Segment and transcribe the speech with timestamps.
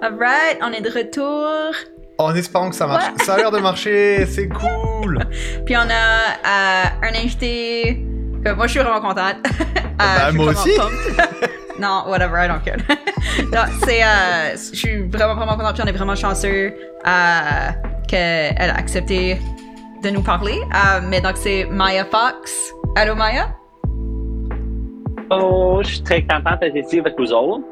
[0.00, 1.74] Alright, on est de retour.
[2.18, 3.04] En espérant que ça marche.
[3.06, 3.24] Ouais.
[3.24, 5.18] Ça a l'air de marcher, c'est cool.
[5.66, 8.04] Puis on a euh, un invité
[8.44, 9.36] que moi je suis vraiment contente.
[10.00, 10.70] Euh, Bah, je suis moi aussi.
[11.80, 12.76] non, whatever, I don't care.
[13.52, 15.74] non, c'est, euh, je suis vraiment vraiment contente.
[15.74, 16.72] Puis on est vraiment chanceux
[17.04, 17.70] euh,
[18.06, 19.38] qu'elle a accepté
[20.04, 20.60] de nous parler.
[20.72, 22.72] Euh, mais donc c'est Maya Fox.
[22.94, 23.48] Allô Maya?
[25.32, 27.64] Oh, je suis très contente d'être ici avec vous autres.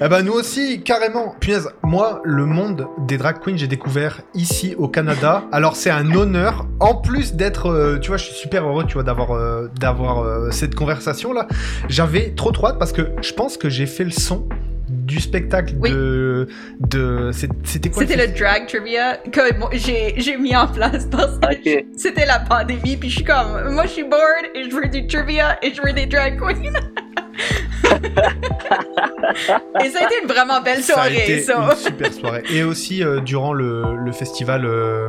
[0.00, 1.34] Eh ben nous aussi, carrément.
[1.40, 5.42] Punaise, moi, le monde des drag queens, j'ai découvert ici au Canada.
[5.50, 8.94] Alors c'est un honneur, en plus d'être, euh, tu vois, je suis super heureux, tu
[8.94, 11.48] vois, d'avoir euh, d'avoir euh, cette conversation là.
[11.88, 14.48] J'avais trop trop hâte parce que je pense que j'ai fait le son
[14.88, 15.90] du spectacle Oui.
[15.90, 16.48] de
[16.80, 19.40] de c'était quoi C'était le drag trivia que
[19.72, 22.96] j'ai, j'ai mis en place parce que c'était la pandémie.
[22.96, 25.80] Puis je suis comme, moi je suis bored et je veux du trivia et je
[25.82, 26.54] veux des drag queens.
[29.84, 31.22] et ça a été une vraiment belle Ça a soirée.
[31.22, 31.68] été ça.
[31.70, 32.42] une super soirée.
[32.50, 35.08] Et aussi euh, durant le, le festival, euh,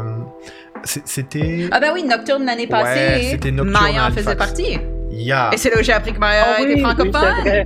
[0.83, 3.27] c'était Ah ben oui, Nocturne l'année Ouais, passée.
[3.31, 4.77] c'était Nocturne Maya en faisait partie.
[5.11, 7.65] Et c'est là où j'ai appris que Maya Ah oui, était oui, francophone.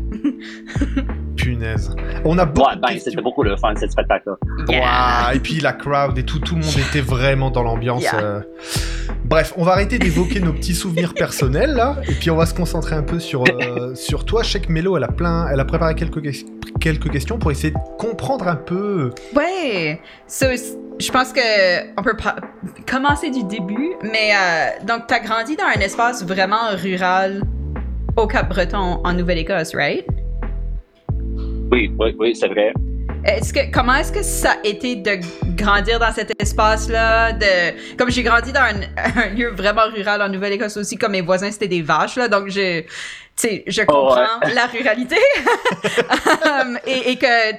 [1.43, 1.95] punaise.
[2.25, 4.35] On a beaucoup Ouais, de ben, c'était beaucoup le fun, ce spectacle-là.
[4.69, 4.81] Yeah.
[5.27, 8.01] Ouah, et puis la crowd et tout, tout le monde était vraiment dans l'ambiance.
[8.03, 8.15] Yeah.
[8.21, 8.39] euh.
[9.25, 12.53] Bref, on va arrêter d'évoquer nos petits souvenirs personnels là, et puis on va se
[12.53, 14.43] concentrer un peu sur euh, sur toi.
[14.43, 16.45] Je sais que Mélo, elle a plein, elle a préparé quelques ques-
[16.79, 19.11] quelques questions pour essayer de comprendre un peu.
[19.35, 19.99] Ouais.
[20.27, 20.45] So,
[20.99, 21.39] je pense que
[21.97, 22.35] on peut pas
[22.89, 27.41] commencer du début, mais euh, donc t'as grandi dans un espace vraiment rural
[28.15, 30.05] au Cap-Breton en Nouvelle-Écosse, right?
[31.73, 32.71] Oui, oui, oui, c'est vrai.
[33.25, 35.17] Est-ce que comment est-ce que ça a été de
[35.55, 38.81] grandir dans cet espace-là de comme j'ai grandi dans un,
[39.23, 42.49] un lieu vraiment rural en Nouvelle-Écosse aussi comme mes voisins c'était des vaches là donc
[42.49, 42.87] je tu
[43.37, 45.17] sais je comprends la ruralité.
[46.45, 47.53] Um, et, et que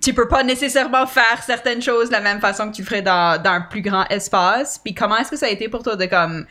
[0.00, 3.40] tu peux pas nécessairement faire certaines choses de la même façon que tu ferais dans,
[3.40, 4.78] dans un plus grand espace.
[4.78, 6.44] Puis comment est-ce que ça a été pour toi de comme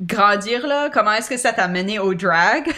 [0.00, 0.90] grandir là?
[0.92, 2.70] Comment est-ce que ça t'a mené au drag?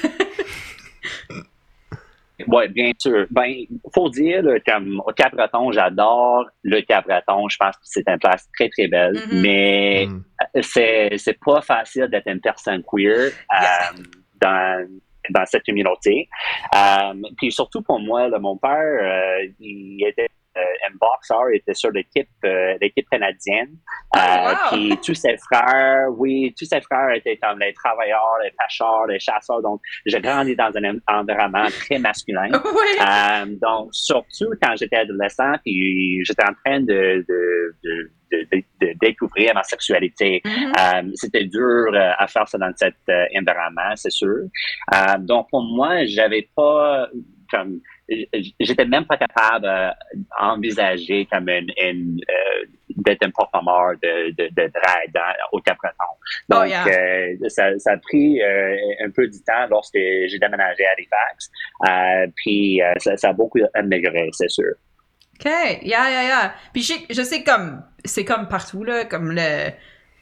[2.48, 3.26] Oui, bien sûr.
[3.30, 3.52] Ben,
[3.94, 7.48] faut dire, là, comme au Cap-Breton, j'adore le Cap-Breton.
[7.48, 9.14] Je pense que c'est une place très, très belle.
[9.30, 9.40] Mhm.
[9.42, 10.22] Mais Hmm.
[10.62, 13.90] c'est, c'est pas facile d'être une personne queer Yeah.
[13.92, 14.02] euh,
[14.40, 14.88] dans,
[15.30, 16.28] dans cette communauté.
[16.74, 20.28] Euh, puis surtout pour moi, là, mon père, euh, il était
[20.60, 23.70] un boxeur, il était sur l'équipe, euh, l'équipe canadienne.
[24.14, 24.56] Oh, Euh, wow.
[24.70, 29.18] Puis tous ses frères, oui, tous ses frères étaient comme les travailleurs, les pêcheurs, les
[29.18, 29.62] chasseurs.
[29.62, 32.48] Donc, j'ai grandi dans un environnement très masculin.
[33.02, 38.64] Euh, donc, surtout quand j'étais adolescent, puis j'étais en train de, de, de, de, de-
[38.80, 40.40] de découvrir ma sexualité.
[40.46, 44.28] Euh, C'était dur euh, à faire ça dans cet euh, environnement, c'est sûr.
[44.94, 47.08] Euh, donc, pour moi, j'avais pas
[47.50, 47.80] comme
[48.60, 49.94] j'étais même pas capable
[50.40, 52.64] d'envisager comme une, une, euh,
[52.96, 56.12] d'être un performeur de, de, de drag dans, au Cap-Breton.
[56.48, 56.86] Donc, Oh, yeah.
[56.86, 61.50] euh, ça, ça a pris euh, un peu du temps lorsque j'ai déménagé à Halifax.
[61.88, 64.74] Euh, puis, euh, ça, ça a beaucoup amélioré, c'est sûr.
[65.38, 66.54] OK, yeah, yeah, yeah.
[66.72, 69.70] Puis je sais, je sais comme, c'est comme partout, là, comme le,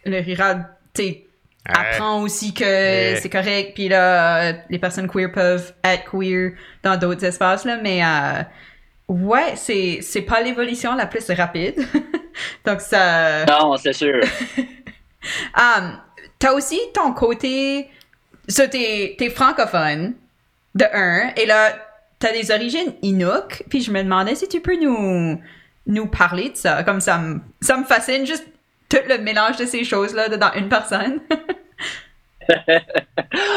[0.06, 0.68] le rural,
[1.72, 3.18] apprend aussi que Ouais.
[3.20, 7.78] c'est correct, puis là, euh, les personnes queer peuvent être queer dans d'autres espaces, là,
[7.82, 8.42] mais euh,
[9.08, 11.74] ouais, c'est, c'est pas l'évolution la plus rapide.
[12.66, 13.44] Donc ça...
[13.46, 14.20] Non, c'est sûr.
[15.56, 15.98] Um,
[16.38, 17.90] t'as aussi ton côté.
[18.48, 20.14] Ça, t'es, t'es francophone,
[20.74, 21.72] de un, et là,
[22.18, 25.38] t'as des origines Inuk, puis je me demandais si tu peux nous,
[25.86, 26.82] nous parler de ça.
[26.84, 28.46] Comme ça, me- ça me fascine, juste
[28.90, 31.20] tout le mélange de ces choses-là dans une personne.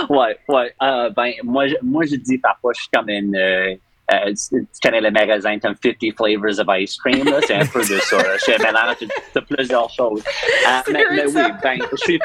[0.09, 0.75] ouais, ouais.
[0.81, 3.35] Euh, ben, moi, je, moi, je dis parfois, je suis comme une.
[3.35, 3.75] euh,
[4.11, 7.79] euh, tu connais le magasin comme 50 flavors of ice cream, là, c'est un peu
[7.79, 8.17] de ça.
[8.17, 8.37] là.
[8.37, 10.21] Je mélange de, plusieurs choses.
[10.67, 12.19] Euh, mais, oui, ben, je suis.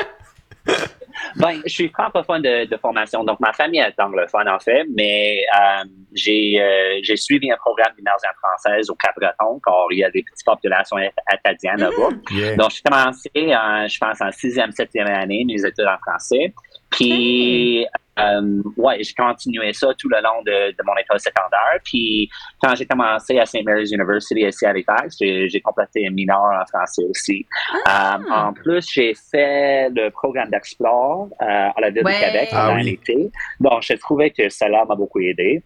[1.36, 5.40] Ben, je suis francophone de, de formation, donc ma famille est anglophone en fait, mais
[5.54, 5.84] euh,
[6.14, 10.22] j'ai euh, j'ai suivi un programme d'immersion française au Cap-Breton, car il y a des
[10.22, 12.16] petites populations acadiennes là-bas.
[12.30, 12.56] Yeah.
[12.56, 16.52] Donc, j'ai commencé, en, je pense, en sixième, septième année, mes études en français.
[16.90, 17.86] Puis,
[18.18, 21.78] euh, ouais, j'ai continué ça tout le long de, de mon école secondaire.
[21.84, 22.28] Puis,
[22.62, 23.64] quand j'ai commencé à St.
[23.64, 27.46] Mary's University ici à Halifax, j'ai complété un mineur en français aussi.
[27.86, 28.18] Ah.
[28.18, 32.14] Euh, en plus, j'ai fait le programme d'Explore euh, à la Ville Ouais.
[32.18, 32.84] de Québec Ah pendant oui.
[32.90, 33.30] l'été.
[33.60, 35.62] Donc, j'ai trouvé que cela m'a beaucoup aidé.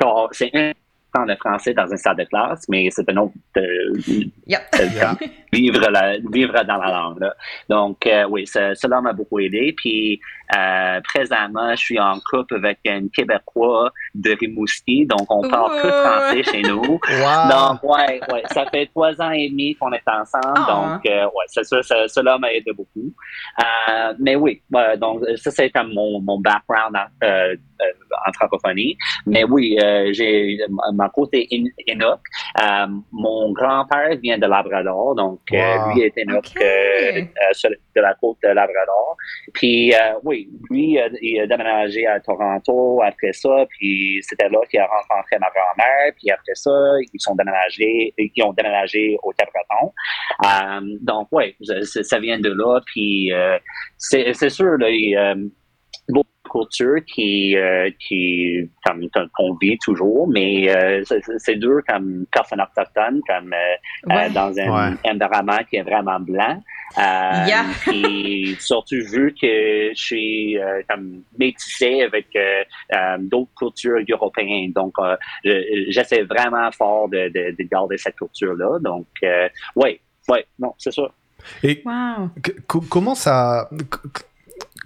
[0.00, 0.72] Donc, C'est un
[1.12, 3.62] apprendre le français dans une salle de classe, mais c'est un autre euh,
[4.46, 4.60] Yep.
[4.94, 5.14] Yeah.
[5.52, 7.20] vivre, la, vivre dans la langue.
[7.20, 7.34] là.
[7.68, 9.74] Donc, euh, oui, ça- cela m'a beaucoup aidé.
[9.76, 10.20] Puis,
[10.56, 15.88] euh, présentement, je suis en couple avec un Québécois de Rimouski, donc on parle que
[15.88, 16.98] français chez nous.
[17.10, 17.50] Wow.
[17.50, 20.54] Donc, ouais, ouais, ça fait trois ans et demi qu'on est ensemble.
[20.56, 20.66] Ah.
[21.00, 23.12] Donc, euh, ouais, c'est sûr, ça- cela m'a aidé beaucoup.
[23.60, 26.96] Euh, mais oui, ouais, donc, ça, c'est comme mon, mon background
[27.80, 28.96] en, euh, euh, en francophonie.
[29.26, 31.48] Mais oui, euh, j'ai mon côté.
[31.52, 35.94] Euh, mon grand-père vient de Labrador, donc euh, Wow.
[35.94, 37.22] lui est euh, euh,
[37.52, 39.16] sur- de la côte de Labrador.
[39.54, 44.58] Puis euh, oui, lui, euh, il a déménagé à Toronto après ça, puis c'était là
[44.70, 46.70] qu'il a rencontré ma grand-mère, puis après ça,
[47.12, 49.92] ils sont déménagés, ils ont déménagé au Cap-Breton.
[50.44, 53.58] Euh, donc oui, ça, vient de là, puis euh,
[53.98, 55.34] c'est sûr, là, il, euh,
[56.50, 63.20] culture qui, euh, qui comme qu'on vit toujours, mais euh, c'est- dur comme personne autochtone,
[63.26, 64.26] comme euh, Ouais.
[64.26, 64.96] euh, dans un Ouais.
[65.04, 66.62] environnement qui est vraiment blanc.
[66.98, 67.64] Euh, Yeah.
[67.86, 72.62] puis surtout vu que je suis euh, comme métissé avec euh,
[72.94, 74.72] euh, d'autres cultures européennes.
[74.72, 78.78] Donc, euh, je- j'essaie vraiment fort de, de, de garder cette culture-là.
[78.80, 81.02] Donc, euh, oui, oui, non, c'est ça.
[81.62, 82.30] Et Wow.
[82.90, 83.68] comment ça.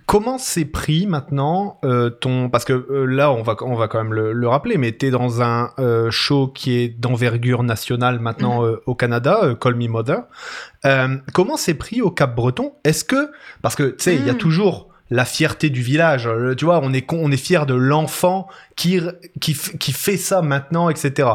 [0.06, 3.98] Comment c'est pris maintenant euh, ton parce que euh, là on va on va quand
[4.02, 8.62] même le, le rappeler mais t'es dans un euh, show qui est d'envergure nationale maintenant
[8.62, 8.68] Mhm.
[8.68, 10.24] euh, au Canada euh, Call Me Mother
[10.84, 13.30] Euh, comment c'est pris au Cap Breton est-ce que
[13.62, 14.38] parce que tu sais il y a Mhm.
[14.38, 16.28] toujours la fierté du village
[16.58, 18.46] tu vois on est on est fier de l'enfant
[18.76, 19.00] qui
[19.40, 21.28] qui qui fait ça maintenant etc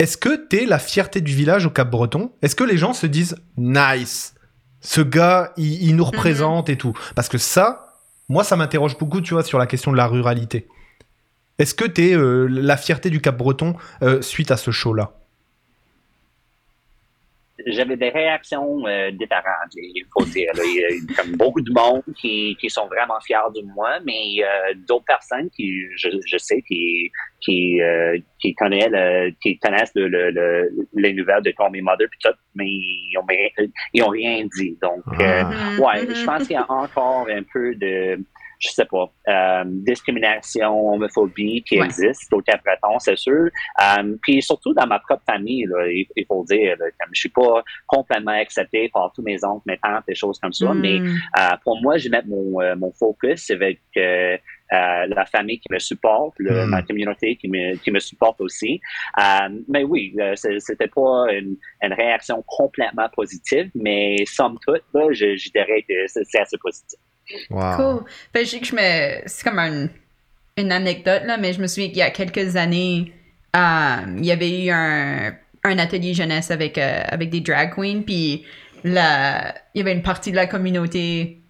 [0.00, 3.06] est-ce que t'es la fierté du village au Cap Breton Est-ce que les gens se
[3.06, 4.32] disent nice
[4.86, 6.92] ce gars, il, il nous représente et tout?
[7.14, 7.83] Parce que ça,
[8.28, 10.68] moi, ça m'interroge beaucoup, tu vois, sur la question de la ruralité.
[11.58, 15.23] Est-ce que t'es euh, la fierté du Cap-Breton euh, suite à ce show-là?
[17.66, 20.50] J'avais des réactions euh, différentes, il faut dire.
[20.54, 20.62] là.
[20.64, 24.42] Il y a comme beaucoup de monde qui, qui sont vraiment fiers de moi, mais
[24.42, 29.92] euh, d'autres personnes qui, je, je sais, qui, qui, euh, qui, connaissent, le- qui connaissent
[29.94, 33.26] le, le, le- les nouvelles de Call Me Mother, puis tout, mais ils ont,
[33.94, 34.76] ils ont rien dit.
[34.82, 35.76] Donc, euh, Ah.
[35.80, 36.14] Ouais, mhm.
[36.14, 38.18] je pense qu'il y a encore un peu de,
[38.58, 41.86] je sais pas, euh, discrimination, homophobie qui Ouais.
[41.86, 43.48] existe au Cap-Breton, c'est sûr.
[43.82, 47.10] Euh, puis surtout dans ma propre famille, là, il, il faut le dire, là, comme
[47.12, 50.72] je suis pas complètement accepté par tous mes oncles, mes tantes, des choses comme ça,
[50.74, 51.06] mais Mm.
[51.38, 54.36] euh, pour moi, je vais mettre mon, euh, mon focus avec euh,
[54.72, 56.70] euh, la famille qui me supporte, le- Mm.
[56.70, 58.80] ma communauté qui me, qui me supporte aussi.
[59.68, 60.14] Mais oui,
[60.58, 65.94] c'était pas une, une réaction complètement positive, mais somme toute, là, je, je dirais que
[66.06, 66.98] c'est assez positif.
[67.50, 67.76] Wow.
[67.76, 68.04] Cool.
[68.34, 69.22] Je sais que je me.
[69.26, 69.88] C'est comme un-
[70.56, 73.12] une anecdote, là, mais je me souviens qu'il y a quelques années,
[73.56, 75.32] euh, il y avait eu un,
[75.64, 78.44] un atelier jeunesse avec, euh, avec des drag queens, puis
[78.84, 81.40] la, il y avait une partie de la communauté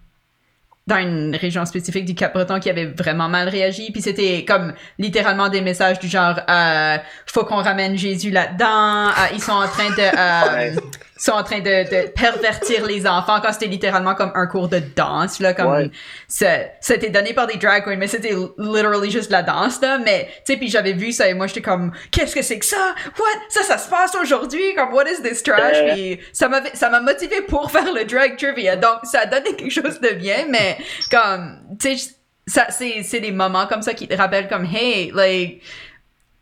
[0.87, 5.49] dans une région spécifique du Cap-Breton qui avait vraiment mal réagi, puis c'était comme littéralement
[5.49, 9.89] des messages du genre euh, faut qu'on ramène Jésus là-dedans, euh, ils sont en train
[9.89, 9.95] de
[10.75, 10.79] euh,
[11.17, 14.79] sont en train de, de pervertir les enfants quand c'était littéralement comme un cours de
[14.95, 15.89] danse là comme Ouais.
[16.27, 19.97] ça- c'était donné par des drag queens mais c'était literally juste la danse là.
[19.99, 22.65] Mais tu sais puis j'avais vu ça et moi j'étais comme qu'est-ce que c'est que
[22.65, 22.93] ça?
[23.17, 23.25] What?
[23.49, 24.75] Ça ça se passe aujourd'hui?
[24.75, 25.75] Comme what is this trash?
[25.77, 25.93] Euh.
[25.93, 28.75] puis ça m'a ça m'a motivé pour faire le drag trivia.
[28.75, 30.77] Donc ça a donné quelque chose de bien mais
[31.09, 32.11] comme tu sais
[32.47, 35.61] ça c'est c'est des moments comme ça qui te rappellent comme hey like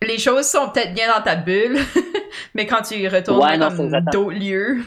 [0.05, 1.77] les choses sont peut-être bien dans ta bulle
[2.53, 4.81] mais quand tu retournes Ouais, non, dans d'autres lieux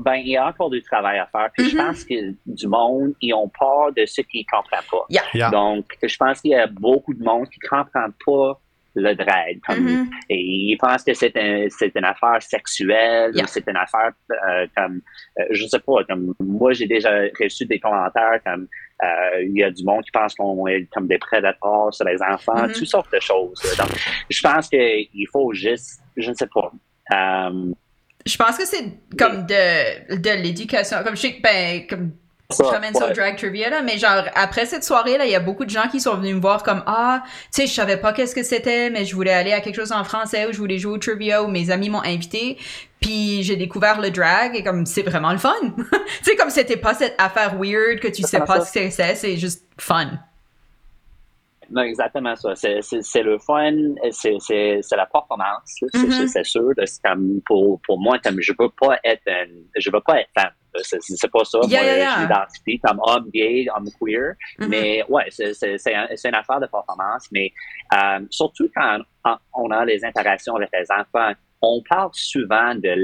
[0.00, 1.50] Ben, il y a encore du travail à faire.
[1.52, 1.84] Puis je Mhm.
[1.86, 2.14] pense que
[2.46, 5.04] du monde, ils ont peur de ce qu'ils ne comprennent pas.
[5.10, 5.22] Yeah.
[5.34, 5.50] Yeah.
[5.50, 8.60] Donc, je pense qu'il y a beaucoup de monde qui ne comprend pas
[8.96, 9.60] le drag.
[9.66, 10.10] Comme, Mhm.
[10.30, 13.44] Et ils pensent que c'est un, c'est une affaire sexuelle Yeah.
[13.44, 15.02] ou c'est une affaire euh, comme,
[15.38, 18.66] euh, je sais pas, comme moi j'ai déjà reçu des commentaires comme euh,
[19.02, 22.62] il y a du monde qui pense qu'on est comme des prédateurs sur les enfants,
[22.66, 22.72] Mhm.
[22.72, 23.60] toutes sortes de choses.
[23.78, 23.90] Donc,
[24.30, 26.70] je pense qu'il faut juste, je ne sais pas.
[27.12, 27.72] euh,
[28.26, 28.84] Je pense que c'est
[29.18, 30.98] comme de, de l'éducation.
[31.04, 32.12] Comme je sais que, ben, comme
[32.50, 33.14] ça, je ramène ça au ouais.
[33.14, 36.00] drag trivia, là, mais genre, après cette soirée-là, il y a beaucoup de gens qui
[36.00, 39.04] sont venus me voir comme, ah, tu sais, je savais pas qu'est-ce que c'était, mais
[39.04, 41.48] je voulais aller à quelque chose en français ou je voulais jouer au trivia ou
[41.48, 42.58] mes amis m'ont invité.
[43.00, 45.54] Puis j'ai découvert le drag et comme, c'est vraiment le fun.
[45.76, 48.90] tu sais, comme c'était pas cette affaire weird que tu sais Comment pas ce que
[48.90, 50.10] c'est, c'est juste fun.
[51.70, 52.54] Non, exactement ça.
[52.54, 53.72] C'est le fun,
[54.10, 56.26] c'est la performance, Mhm.
[56.28, 56.70] c'est sûr.
[56.84, 60.30] C'est comme pour, pour moi, comme je veux pas être une- je veux pas être
[60.36, 60.52] femme.
[60.82, 61.60] C'est c'est pas ça.
[61.68, 62.14] Yeah, moi, yeah, yeah.
[62.16, 64.34] je m'identifie comme homme gay, homme queer.
[64.58, 64.68] Mhm.
[64.68, 67.28] Mais ouais, c'est c'est- c'est un- c'est une affaire de performance.
[67.30, 67.52] Mais
[67.94, 68.98] euh, surtout quand
[69.54, 72.94] on a les interactions avec les enfants, on parle souvent de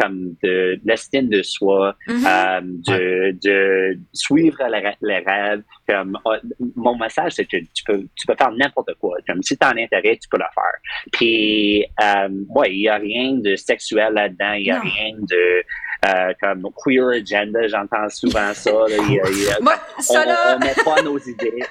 [0.00, 2.24] comme de l'estime de soi, Mhm.
[2.26, 5.62] euh, de, de suivre les, rê- les rêves.
[5.88, 6.38] Comme, euh,
[6.76, 9.16] mon message, c'est que tu peux, tu peux faire n'importe quoi.
[9.26, 11.10] Comme si tu as un intérêt, tu peux le faire.
[11.12, 14.52] Puis, euh, ouais, il n'y a rien de sexuel là-dedans.
[14.54, 14.82] Il n'y a Non.
[14.90, 15.62] rien de
[16.06, 17.66] euh, comme queer agenda.
[17.68, 18.70] J'entends souvent ça.
[18.70, 18.96] là.
[18.96, 20.56] Y y Moi, on, ça là.
[20.56, 21.62] on met pas nos idées.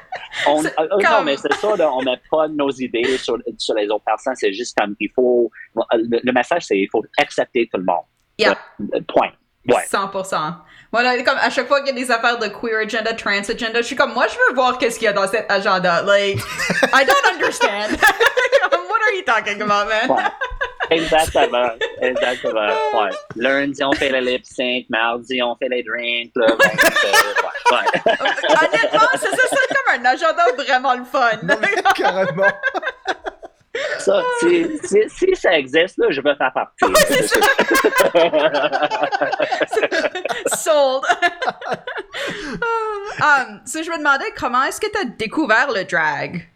[0.48, 3.76] On, euh, comme- Non, mais c'est ça, là, on met pas nos idées sur, sur
[3.76, 4.36] les autres personnes.
[4.36, 5.50] C'est juste comme il faut.
[5.94, 8.06] Le, le message, c'est il faut accepter tout le monde.
[8.38, 8.58] Yeah.
[8.96, 9.32] Euh, Point.
[9.68, 9.84] Ouais.
[9.92, 10.54] 100%.
[10.92, 13.82] Voilà, comme à chaque fois qu'il y a des affaires de queer agenda, trans agenda,
[13.82, 16.02] je suis comme, moi, je veux voir qu'est-ce qu'il y a dans cet agenda.
[16.04, 16.40] Like,
[16.94, 18.00] I don't understand.
[18.72, 20.10] What are you talking about, man?
[20.10, 20.24] Ouais.
[20.92, 21.70] Exactement.
[22.02, 22.70] Exactement.
[22.94, 23.10] Ouais.
[23.36, 24.86] Lundi, on fait le lip sync.
[24.90, 26.32] Mardi, on fait les drinks.
[26.36, 26.70] Là, Ben,
[27.06, 27.12] euh,
[27.72, 27.78] ouais.
[27.78, 28.14] Ouais.
[28.50, 31.32] Honnêtement, ça, ça comme un agenda vraiment le fun.
[31.96, 32.44] Carrément.
[34.00, 36.86] Ça, si, si, si ça existe, là, je veux faire partie.
[37.08, 37.40] c'est ça.
[40.58, 41.04] Sold.
[43.22, 46.50] um, so je me demandais comment est-ce que tu as découvert le drag?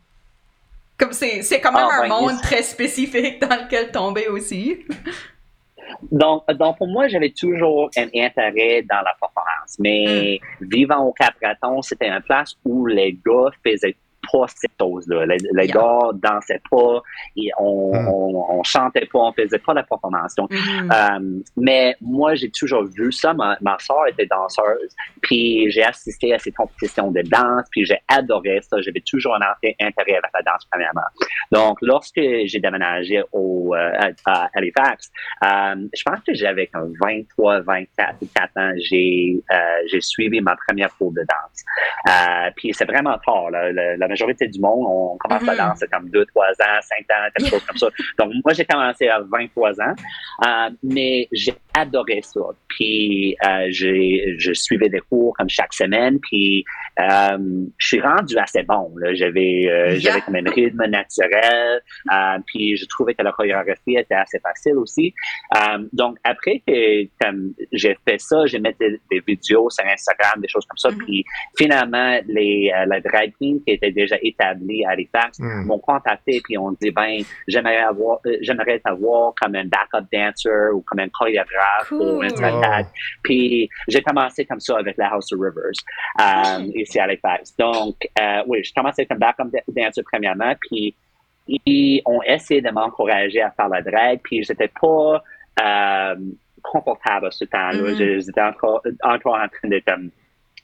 [0.98, 4.80] Comme c'est, c'est quand même Ah, un ben, monde très spécifique dans lequel tomber aussi.
[6.12, 9.78] Donc, donc, pour moi, j'avais toujours un intérêt dans la performance.
[9.80, 10.66] Mais Hmm.
[10.72, 13.96] vivant au Cap-Raton, c'était une place où les gars faisaient
[14.32, 15.26] pas ces choses-là.
[15.26, 15.74] Les, les Yeah.
[15.76, 17.02] gars dansaient pas,
[17.38, 20.36] et on, on, on chantait pas, on faisait pas la performance.
[20.36, 20.92] Donc, Mhm.
[20.92, 23.34] Euh, mais moi, j'ai toujours vu ça.
[23.34, 27.98] Ma, ma soeur était danseuse, puis j'ai assisté à ces compétitions de danse, puis j'ai
[28.08, 28.82] adoré ça.
[28.82, 31.02] J'avais toujours un int- intérêt avec la danse, premièrement.
[31.52, 33.92] Donc, lorsque j'ai déménagé au, euh,
[34.26, 35.12] à, à Halifax,
[35.44, 39.56] euh, je pense que j'avais comme 23, 24, 4 ans, j'ai euh,
[39.88, 41.64] j'ai suivi ma première cours de danse.
[42.10, 43.50] Euh, puis c'est vraiment tard.
[43.52, 43.72] là.
[43.72, 45.48] Le- majorité du monde, on commence Mhm.
[45.52, 47.90] la danse à comme 2, 3 ans, 5 ans, quelque chose comme ça.
[48.20, 49.96] Donc, moi, j'ai commencé à 23 ans.
[50.48, 52.42] Euh, mais j'ai adoré ça.
[52.70, 56.20] Puis euh, je suivais des cours comme chaque semaine.
[56.28, 56.64] Puis
[57.00, 57.38] euh,
[57.78, 58.94] je suis rendu assez bon.
[59.14, 60.00] J'avais, euh, Yeah.
[60.00, 61.82] j'avais comme un rythme naturel.
[62.48, 65.14] Puis je trouvais que la chorégraphie était assez facile aussi.
[65.94, 66.74] Donc après que
[67.72, 70.90] j'ai fait ça, j'ai mis des, des vidéos sur Instagram, des choses comme ça.
[70.92, 70.98] Mhm.
[71.06, 71.24] Puis
[71.58, 75.66] finalement, les, la drag queen qui était déjà établie à Halifax Hmm.
[75.68, 77.14] m'ont contacté puis on dit ben
[77.48, 82.30] j'aimerais avoir euh, j'aimerais avoir comme un backup dancer ou comme un chorégraphe pour un
[82.30, 82.90] spectacle.
[83.24, 85.80] Puis j'ai commencé comme ça avec la House of Rivers
[86.22, 87.56] euh, ici à Halifax.
[87.58, 90.96] Donc euh, oui, j'ai commencé comme backup da- dancer premièrement puis
[91.48, 95.22] ils ont essayé de m'encourager à faire la drag puis j'étais pas
[96.62, 97.94] confortable à ce temps-là.
[98.00, 100.10] Je- J'étais encore encore en train de comme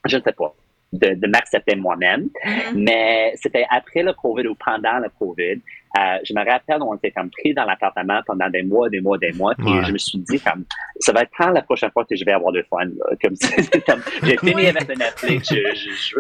[0.06, 0.54] je ne sais pas
[0.92, 2.30] de, de m'accepter moi-même.
[2.46, 2.84] Mhm.
[2.84, 5.62] Mais c'était après le COVID ou pendant le COVID.
[5.98, 9.18] Euh, je me rappelle, on était comme pris dans l'appartement pendant des mois, des mois,
[9.18, 9.56] des mois.
[9.56, 9.84] Puis Ouais.
[9.86, 10.66] je me suis dit, comme,
[11.00, 12.86] ça va être quand la prochaine fois que je vais avoir de fun.
[12.86, 13.16] Là?
[13.22, 14.68] Comme, c'est comme, j'ai fini Oui.
[14.68, 15.50] avec le Netflix.
[15.54, 16.20] Je, je, je-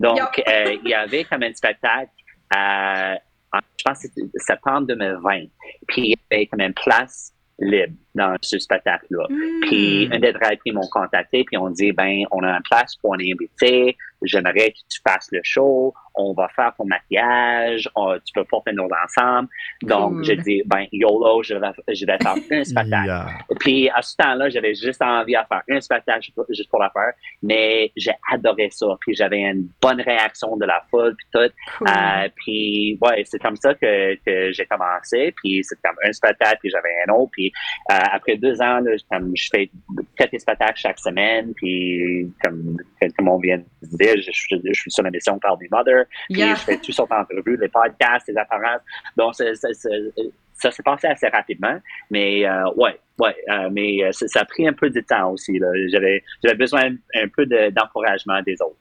[0.00, 2.10] donc, euh, il y avait comme un spectacle,
[2.54, 3.14] euh,
[3.52, 5.44] en- je pense que c'était septembre 2020.
[5.88, 9.26] Puis il y avait comme une place libre dans ce spectacle-là.
[9.62, 10.12] Puis Hmm.
[10.12, 13.18] un des drag m'ont contacté, puis on dit ben on a une place pour un
[13.18, 18.44] invité, j'aimerais que tu fasses le show, on va faire ton maquillage, on- tu peux
[18.44, 19.48] porter nos ensemble.
[19.82, 20.24] Donc Cool.
[20.24, 23.06] j'ai dit ben YOLO, je vais, je vais faire un spectacle.
[23.06, 23.26] Yeah.
[23.60, 27.12] Puis à ce temps-là, j'avais juste envie de faire un spectacle juste pour- la faire,
[27.42, 28.86] mais j'ai adoré ça.
[29.00, 31.52] Puis j'avais une bonne réaction de la foule puis tout.
[31.78, 31.88] Cool.
[31.88, 35.32] Euh, puis ouais, c'est comme ça que, que j'ai commencé.
[35.36, 37.30] Puis c'est comme un spectacle, puis j'avais un autre.
[37.32, 37.52] Puis
[37.92, 39.70] euh, après deux ans, là, comme je fais
[40.16, 41.52] quatre spectacles chaque semaine.
[41.54, 42.76] Puis comme,
[43.16, 43.64] comme on vient de
[43.98, 46.04] dire, je, je- je suis sur la mission par des Mother.
[46.30, 46.54] Puis Yeah.
[46.54, 48.80] je fais toutes sortes d'entrevues, les podcasts, les apparences.
[49.16, 50.12] Donc c'est- c'est- c'est-
[50.54, 51.78] ça s'est passé assez rapidement.
[52.10, 53.36] Mais euh, ouais, ouais.
[53.50, 55.58] euh, mais euh, ça, ça a pris un peu de temps aussi.
[55.58, 55.68] là.
[55.90, 58.76] J'avais j'avais besoin un peu de- d'encouragement des autres.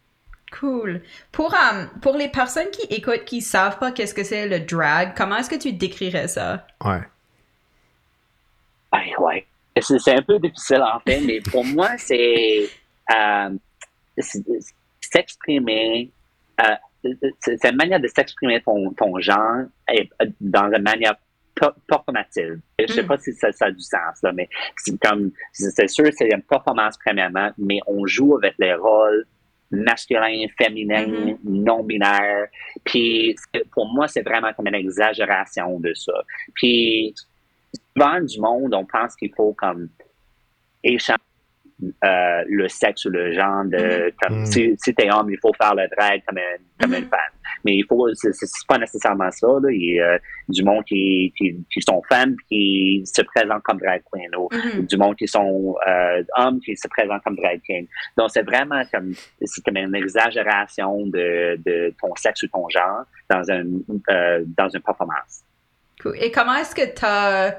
[0.59, 1.01] Cool.
[1.31, 5.13] Pour, euh, pour les personnes qui écoutent, qui savent pas qu'est-ce que c'est le drag,
[5.15, 6.65] comment est-ce que tu décrirais ça?
[6.83, 7.01] Ouais.
[8.91, 9.45] Ouais, ouais.
[9.81, 12.67] C'est c'est un peu difficile en fait, mais pour moi, c'est
[13.15, 13.49] euh,
[14.17, 14.43] c'est-
[15.11, 16.11] s'exprimer.
[16.61, 16.75] euh,
[17.05, 19.63] une manière de s'exprimer ton, ton genre
[19.93, 21.15] et, euh, dans une manière
[21.55, 22.59] per- performative.
[22.77, 23.07] Je sais Mm.
[23.07, 26.27] pas si ça, ça a du sens, là, mais c'est comme, c'est c'est sûr, c'est
[26.29, 29.25] une performance premièrement, mais on joue avec les rôles
[29.71, 31.37] masculin, féminin, Mhm.
[31.45, 32.47] non-binaire.
[32.83, 33.35] Puis
[33.71, 36.11] pour moi, c'est vraiment comme une exagération de ça.
[36.55, 37.13] Puis
[37.95, 39.87] souvent du monde, on pense qu'il faut comme
[40.83, 41.17] échanger
[42.03, 44.45] euh, le sexe ou le genre de comme Mhm.
[44.45, 47.09] si, si t'es homme, il faut faire le drag comme, une, comme une Mhm.
[47.09, 47.33] femme.
[47.65, 49.47] Mais il faut c'est c'est- pas nécessairement ça.
[49.47, 49.69] Là.
[49.71, 50.19] Il y a
[50.49, 54.85] du monde qui, qui, qui sont femmes qui se présentent comme drag queen ou Mhm.
[54.85, 57.87] du monde qui sont euh, hommes qui se présentent comme drag king.
[58.17, 63.03] Donc c'est vraiment comme c'est comme une exagération de, de ton sexe ou ton genre
[63.29, 63.63] dans un
[64.09, 65.43] euh, dans une performance.
[66.01, 66.15] Cool.
[66.21, 67.51] Et comment est-ce que t'as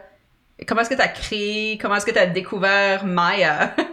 [0.67, 3.75] comment est-ce que t'as créé, comment est-ce que t'as découvert Maya?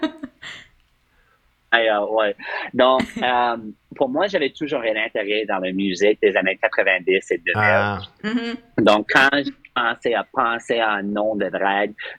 [1.76, 2.36] Euh, ouais.
[2.74, 3.58] Donc, euh,
[3.96, 7.54] pour moi, j'avais toujours un intérêt dans la musique des années 90 et 2000.
[7.56, 8.00] Ah.
[8.24, 8.56] Mhm.
[8.78, 9.30] Donc, quand
[9.78, 11.46] commencé à penser à un nom de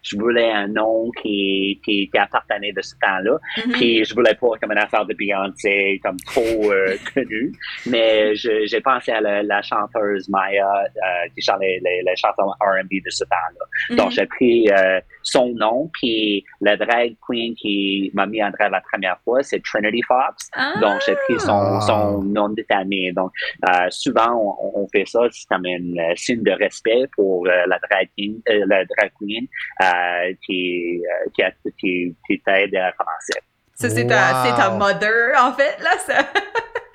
[0.03, 3.39] je voulais un nom qui, qui, qui appartenait de ce temps-là.
[3.67, 3.73] Mhm.
[3.73, 7.53] Puis, je voulais pas comme une affaire de Beyoncé, comme trop euh, connue.
[7.87, 12.17] Mais je- j'ai pensé à la, la chanteuse Maya, euh, qui chante les, les, les
[12.17, 13.97] chansons R&B de ce temps-là.
[13.97, 14.13] Donc, Mhm.
[14.13, 15.01] j'ai pris euh,
[15.31, 19.63] son nom, puis la drag queen qui m'a mis en drag la première fois, c'est
[19.63, 20.49] Trinity Fox.
[20.55, 20.75] Ah!
[20.81, 21.81] Donc, j'ai pris son, Ah.
[21.87, 23.13] son nom de famille.
[23.13, 23.31] Donc,
[23.69, 27.79] euh, souvent, on, on fait ça, c'est comme un signe de respect pour euh, la
[27.89, 29.47] drag queen, euh, la drag queen
[29.83, 33.39] euh, qui, euh, qui, a- qui, qui t'aide à commencer.
[33.75, 34.79] Ça, c'est ta, c'est ta Wow.
[34.79, 36.27] mother, en fait, là, ça.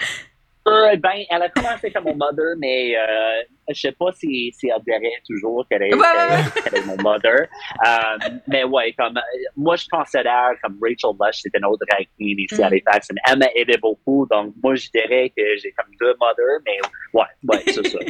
[0.66, 4.70] Euh, ben, elle a commencé comme mon mother, mais euh, je sais pas si, si
[4.70, 6.08] elle dirait toujours qu'elle est, Ouais,
[6.74, 7.48] est mon mother.
[7.86, 9.22] Euh, mais ouais, comme euh,
[9.58, 12.72] moi je considère comme Rachel Lush, c'est une autre drag queen ici à Mm.
[12.74, 14.26] Halifax, et elle m'a aidé beaucoup.
[14.32, 16.80] Donc moi je dirais que j'ai comme deux mothers, mais
[17.14, 18.00] ouais, ouais, c'est ça.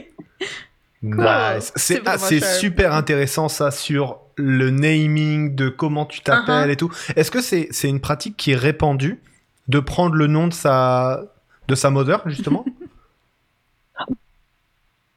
[1.05, 1.74] Nice.
[1.75, 6.72] C'est ah, super intéressant ça sur le naming de comment tu t'appelles Uh-huh.
[6.72, 6.91] et tout.
[7.17, 9.19] Est-ce que c'est c'est une pratique qui est répandue
[9.67, 11.32] de prendre le nom de sa
[11.67, 12.65] de sa mother justement?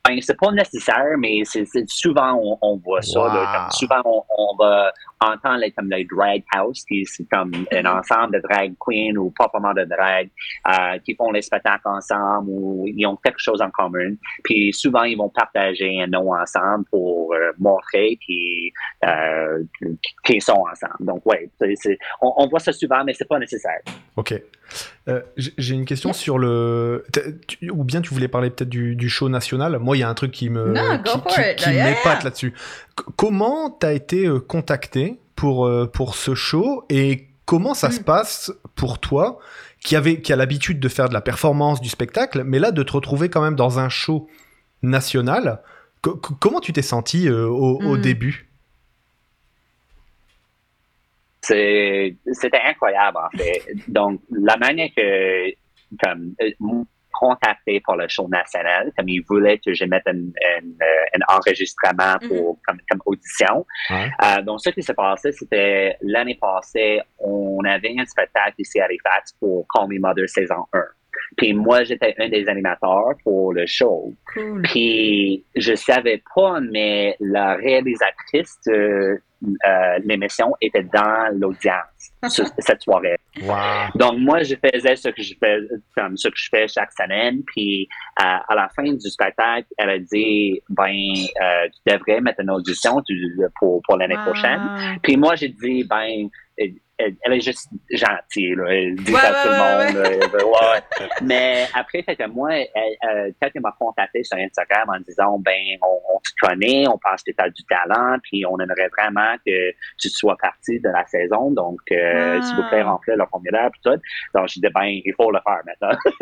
[0.09, 3.19] Ben, c'est pas nécessaire, mais c'est souvent on, on voit ça.
[3.27, 3.47] là, Wow.
[3.53, 7.85] comme souvent on, on va entendre les, comme les drag house, qui c'est comme un
[7.87, 10.29] ensemble de drag queens ou proprement de drag
[10.69, 14.15] euh, qui font les spectacles ensemble ou ils ont quelque chose en commun.
[14.45, 18.71] Puis souvent ils vont partager un nom ensemble pour euh, montrer qu'ils
[19.07, 19.63] euh,
[20.41, 20.97] sont ensemble.
[21.01, 21.23] Donc
[21.81, 23.81] c'est- on, on voit ça souvent, mais c'est pas nécessaire.
[24.17, 24.35] Ok.
[25.09, 27.05] Euh, J'ai une question sur le.
[27.47, 29.79] tu- Ou bien tu voulais parler peut-être du, du show national.
[29.79, 31.57] Moi, il y a un truc qui me Non, go qui, for qui- it.
[31.57, 32.25] qui Yeah, m'épate yeah.
[32.25, 32.53] là-dessus.
[33.17, 35.06] Comment t'as été contacté
[35.37, 37.93] pour euh, pour ce show et comment ça Mm.
[37.93, 39.39] se passe pour toi
[39.81, 42.83] qui avait qui a l'habitude de faire de la performance, du spectacle, mais là de
[42.83, 44.29] te retrouver quand même dans un show
[44.83, 45.63] national.
[46.03, 48.01] Co- co- comment tu t'es senti euh, au, au Mm.
[48.01, 48.49] début?
[51.43, 53.63] C'est- C'était incroyable, en fait.
[53.89, 55.51] Donc, la manière que,
[56.03, 56.51] comme, euh,
[57.19, 61.35] contacté pour le show national, comme ils voulaient que je mette un, un, euh, un
[61.37, 63.67] enregistrement pour, comme, comme audition.
[63.91, 64.11] Ouais.
[64.23, 68.85] Euh, donc, ce qui s'est passé, c'était l'année passée, on avait un spectacle ici à
[68.85, 70.81] Halifax pour Call Me Mother saison 1.
[71.37, 74.13] Puis moi, j'étais un des animateurs pour le show.
[74.33, 74.63] Cool.
[74.63, 79.21] Puis je savais pas, mais la réalisatrice de
[79.67, 83.17] euh, l'émission était dans l'audience ce- cette soirée.
[83.43, 83.55] Wow.
[83.97, 85.59] Donc moi, je faisais ce que je fais,
[85.95, 87.43] comme ce que je fais chaque semaine.
[87.47, 87.87] Puis
[88.21, 90.87] euh, à la fin du spectacle, elle a dit, ben,
[91.43, 94.25] euh, tu devrais mettre une audition tu- pour pour l'année Wow.
[94.33, 94.61] prochaine.
[95.03, 96.29] Puis moi, j'ai dit, ben,
[96.99, 98.65] elle, elle- elle est juste gentille, là.
[98.69, 100.31] Elle dit Ouais, ça à ouais, tout le ouais, monde.
[100.35, 101.09] Elle ouais.
[101.23, 102.67] Mais après, fait que moi, elle,
[103.09, 106.99] euh, quand elle m'a contacté sur Instagram en disant, ben, on, on te connaît, on
[106.99, 110.89] pense que tu as du talent, puis on aimerait vraiment que tu sois partie de
[110.89, 111.51] la saison.
[111.51, 112.43] Donc, euh, Wow.
[112.43, 114.01] s'il vous plaît, remplir le formulaire, puis tout.
[114.35, 115.97] Donc, j'ai dit, ben, il faut le faire maintenant.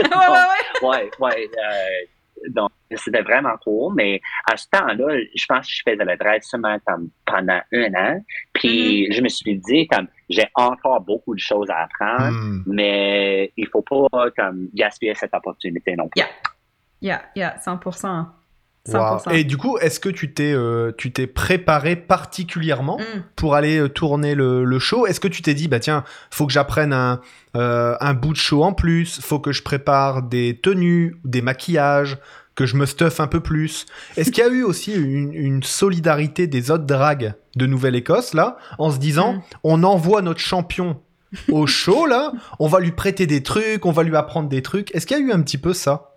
[0.82, 1.10] ouais, ouais, ouais.
[1.20, 1.50] ouais, ouais.
[1.58, 2.06] euh,
[2.50, 6.42] donc, c'était vraiment cool, mais à ce temps-là, je pense que je faisais le drag
[6.42, 8.24] seulement comme pendant un an.
[8.52, 12.62] Puis, je me suis dit, comme, j'ai encore beaucoup de choses à apprendre, Hmm.
[12.66, 16.20] mais il faut pas, comme, gaspiller cette opportunité non plus.
[16.20, 16.28] Yeah.
[17.02, 18.26] Yeah, yeah, 100%.
[18.88, 19.16] Wow.
[19.18, 19.32] 100%.
[19.34, 23.20] Et du coup, est-ce que tu t'es euh, tu t'es préparé particulièrement Mm.
[23.36, 25.06] pour aller euh, tourner le, le show?
[25.06, 27.20] Est-ce que tu t'es dit bah tiens, faut que j'apprenne un
[27.56, 32.18] euh, un bout de show en plus, faut que je prépare des tenues, des maquillages,
[32.56, 33.86] que je me stuff un peu plus?
[34.18, 38.58] Est-ce qu'il y a eu aussi une, une solidarité des autres drags de Nouvelle-Écosse là,
[38.78, 39.42] en se disant Mm.
[39.64, 41.00] on envoie notre champion
[41.50, 44.94] au show là, on va lui prêter des trucs, on va lui apprendre des trucs?
[44.94, 46.10] Est-ce qu'il y a eu un petit peu ça?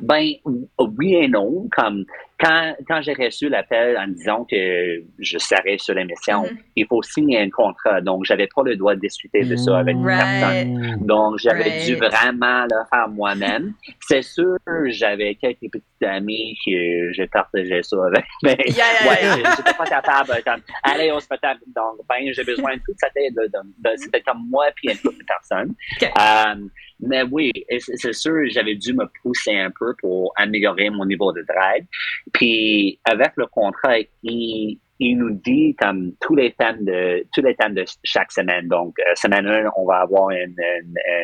[0.00, 0.32] Ben,
[0.78, 1.68] oui et non.
[1.74, 2.04] Comme,
[2.38, 6.58] quand, quand j'ai reçu l'appel en disant que je serais sur l'émission, Mhm.
[6.76, 8.00] il faut signer un contrat.
[8.00, 10.18] Donc, j'avais pas le droit de discuter de ça avec Right.
[10.18, 10.96] personne.
[11.06, 11.84] Donc, j'avais Right.
[11.86, 13.74] dû vraiment le faire moi-même.
[14.00, 18.24] C'est sûr, j'avais quelques petites amies que j'ai partagé ça avec.
[18.42, 19.54] Mais Yeah, yeah, ouais, yeah.
[19.56, 20.32] j'étais pas capable.
[20.44, 21.60] Comme, allez, on se fait taper.
[21.68, 23.34] Donc, ben, j'ai besoin de toute cette aide.
[23.34, 25.74] de- de- de- C'était comme moi puis une personnes.
[26.00, 26.08] Ok.
[26.18, 26.54] Euh,
[27.00, 31.32] mais oui, c'est c'est sûr, j'avais dû me pousser un peu pour améliorer mon niveau
[31.32, 31.84] de drag.
[32.32, 37.54] Puis avec le contrat, il, il nous dit comme tous les thèmes de tous les
[37.56, 38.68] thèmes de chaque semaine.
[38.68, 40.46] Donc euh, semaine 1, on va avoir un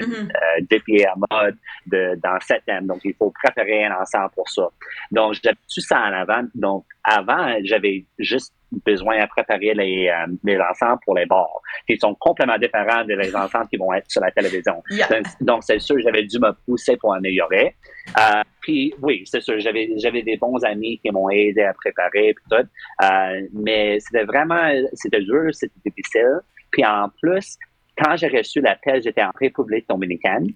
[0.02, 0.28] Mhm.
[0.30, 2.86] euh, défi à mode de, dans sept thèmes.
[2.86, 4.68] Donc il faut préparer un ensemble pour ça.
[5.10, 6.42] Donc j'avais tout ça en avant?
[6.54, 8.52] Donc avant, j'avais juste
[8.84, 13.14] besoin à préparer les, euh, les ensembles pour les bars, qui sont complètement différents de
[13.14, 14.82] les ensembles qui vont être sur la télévision.
[14.90, 15.08] Yeah.
[15.40, 17.74] Donc, c'est sûr, j'avais dû me pousser pour améliorer.
[18.18, 22.34] Euh, puis, oui, c'est sûr, j'avais, j'avais des bons amis qui m'ont aidé à préparer,
[22.34, 22.66] puis tout.
[23.04, 26.40] Euh, mais c'était vraiment, c'était dur, c'était difficile.
[26.70, 27.56] Puis, en plus,
[28.02, 30.48] quand j'ai reçu l'appel, j'étais en République dominicaine.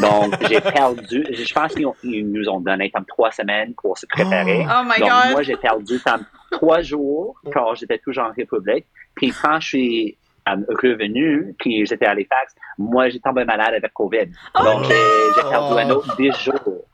[0.00, 4.64] Donc, j'ai perdu, je pense qu'ils nous ont donné comme trois semaines pour se préparer.
[4.64, 5.32] Oh my Donc, god.
[5.32, 8.86] moi, j'ai perdu comme trois jours quand j'étais toujours en République.
[9.14, 13.92] Puis quand je suis euh, revenu, puis j'étais à Halifax, moi, j'ai tombé malade avec
[13.92, 14.28] COVID.
[14.54, 16.84] Oh Donc, j'ai perdu un autre 10 jours.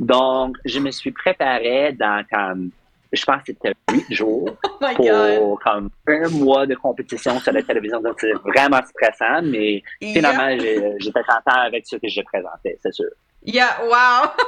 [0.00, 2.70] Donc, je me suis préparé dans comme,
[3.12, 7.62] je pense que c'était huit jours oh pour comme un mois de compétition sur la
[7.62, 8.00] télévision.
[8.00, 10.94] Donc, c'est vraiment stressant, mais finalement, Yeah.
[10.98, 13.08] j'étais content avec ce que j'ai présenté, c'est sûr.
[13.52, 14.30] Yeah, wow.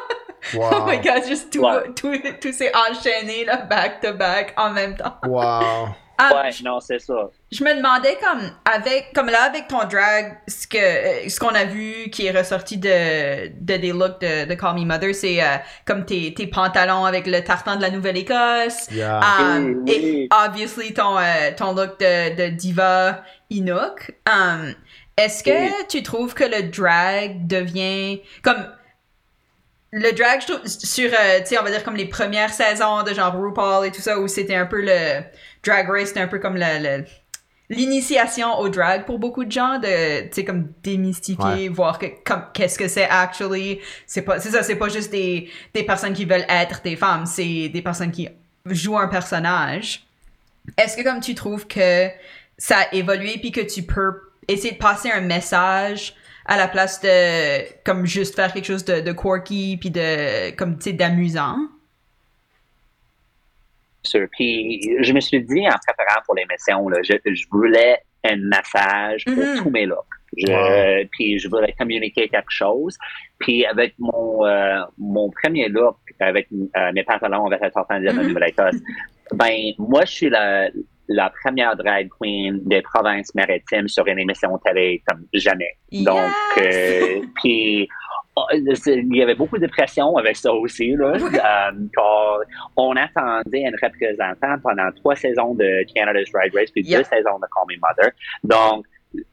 [0.55, 1.91] Oh my god, juste tout, Ouais.
[1.95, 5.15] tout, tout s'est enchaîné là, back to back en même temps.
[5.27, 5.89] Wow.
[6.23, 7.15] Ah, Ouais, non, c'est ça.
[7.51, 11.65] Je me demandais comme avec comme là avec ton drag ce que ce qu'on a
[11.65, 15.57] vu qui est ressorti de, de des looks de, de Call Me Mother c'est euh,
[15.87, 19.21] comme tes, tes pantalons avec le tartan de la Nouvelle-Écosse Yeah.
[19.41, 24.75] um, Oui, et obviously ton euh, ton look de, de diva Inuk um,
[25.17, 25.73] est-ce que Oui.
[25.89, 28.63] tu trouves que le drag devient comme
[29.93, 33.03] le drag, je trouve, sur, euh, tu sais, on va dire comme les premières saisons
[33.03, 35.23] de genre RuPaul et tout ça, où c'était un peu le
[35.65, 37.05] drag race, c'était un peu comme le,
[37.69, 42.45] l'initiation au drag pour beaucoup de gens, de, tu sais, comme démystifier, voir que, comme,
[42.55, 43.81] qu'est-ce que c'est actually.
[44.07, 47.27] C'est pas, c'est ça, c'est pas juste des, des personnes qui veulent être des femmes,
[47.27, 48.29] c'est des personnes qui
[48.67, 50.05] jouent un personnage.
[50.77, 52.09] Est-ce que comme tu trouves que
[52.59, 56.15] ça a évolué puis que tu peux essayer de passer un message
[56.51, 60.77] à la place de comme juste faire quelque chose de, de quirky puis de comme
[60.77, 61.57] tu sais d'amusant
[64.03, 64.27] sûr.
[64.33, 69.25] Puis je me suis dit en préparant pour l'émission, là, je, je voulais un message
[69.25, 69.63] pour Mhm.
[69.63, 69.99] tous mes looks.
[70.37, 71.09] Je- Wow.
[71.13, 72.97] Puis je voulais communiquer quelque chose.
[73.39, 78.05] Puis avec mon euh, mon premier look, avec euh, mes pantalons avec la tortue de
[78.07, 78.29] la Mhm.
[78.29, 78.77] Nouvelle-Écosse,
[79.35, 80.69] ben moi je suis la
[81.11, 85.77] la première drag queen des provinces maritimes sur une émission télé comme jamais.
[85.93, 87.89] Donc, euh, puis
[88.37, 90.93] oh, il y avait beaucoup de pression avec ça aussi.
[90.93, 91.15] Là.
[91.17, 92.39] Euh, car
[92.77, 97.47] on attendait un représentant pendant trois saisons de Canada's Drag Race puis deux saisons de
[97.55, 98.13] Call Me Mother.
[98.45, 98.87] Donc,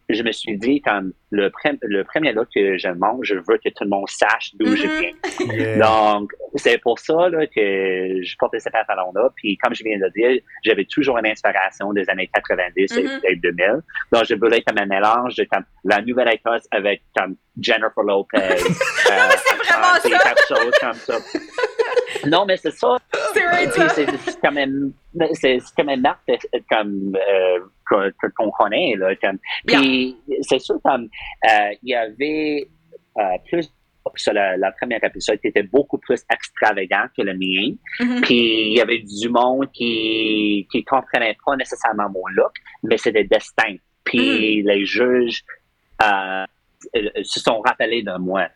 [0.09, 3.57] je me suis dit, comme le, pre- le premier look que je monte, je veux
[3.63, 4.99] que tout le monde sache d'où je Mhm.
[4.99, 5.53] viens.
[5.55, 5.77] Yeah.
[5.77, 7.59] Donc, c'est pour ça là, que
[8.23, 9.29] je portais ces pantalons-là.
[9.35, 13.19] Puis, comme je viens de dire, j'avais toujours une inspiration des années 90 Mhm.
[13.25, 13.81] et 2000.
[14.11, 18.37] Donc, je voulais comme un mélange de comme, la Nouvelle-Écosse avec comme Jennifer Lopez.
[18.41, 20.33] euh, c'est vraiment ça.
[20.47, 21.17] chose comme ça.
[22.25, 22.97] non, mais c'est ça.
[23.33, 24.93] c'est vrai c'est comme une,
[25.33, 28.95] c'est comme une marque de- comme, euh, qu'on connaît.
[28.97, 29.37] Là, comme.
[29.65, 31.03] Puis c'est sûr comme
[31.49, 32.67] euh, il y avait
[33.17, 33.69] euh, plus
[34.15, 37.75] sur la, la première épisode qui était beaucoup plus extravagant que le mien.
[37.99, 38.21] Mhm.
[38.21, 42.53] Puis il y avait du monde qui qui comprenait pas nécessairement mon look,
[42.83, 43.75] mais c'était destin.
[44.03, 45.43] Puis les juges
[46.01, 46.45] euh,
[46.95, 48.47] euh, se sont rappelés de moi euh.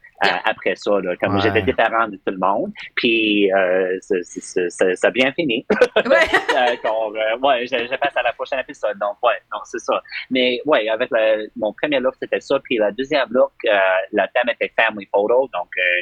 [0.45, 1.41] Après ça, là, comme Ouais.
[1.41, 2.71] j'étais différent de tout le monde.
[2.95, 5.65] Puis euh, ça a bien fini.
[5.69, 8.97] ouais Euh, euh, ouais, je, je passe à la prochaine épisode.
[8.99, 10.01] Donc, ouais, non, c'est ça.
[10.29, 12.59] Mais, ouais, avec le- mon premier look, c'était ça.
[12.63, 13.77] Puis, la deuxième look, euh,
[14.11, 16.01] le thème était family photo, donc euh,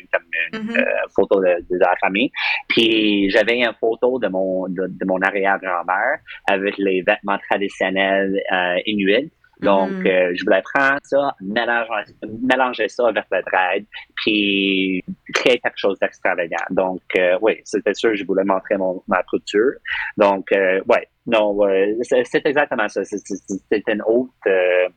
[0.54, 0.78] une Mhm.
[0.78, 0.84] euh,
[1.16, 2.32] photo de, de la famille.
[2.68, 8.78] Puis, j'avais une photo de mon, de, de mon arrière-grand-mère avec les vêtements traditionnels euh,
[8.86, 9.32] inuits.
[9.62, 10.08] Donc, Mhm.
[10.08, 16.00] euh, je voulais prendre ça, mélanger, mélanger ça avec le drag, puis créer quelque chose
[16.00, 16.56] d'extravagant.
[16.70, 19.74] Donc, euh, oui, c'était sûr, je voulais montrer mon, ma culture.
[20.16, 23.04] Donc, euh, ouais, non, ouais, c'est exactement ça.
[23.04, 24.88] C'est- C'est c'est un autre, euh,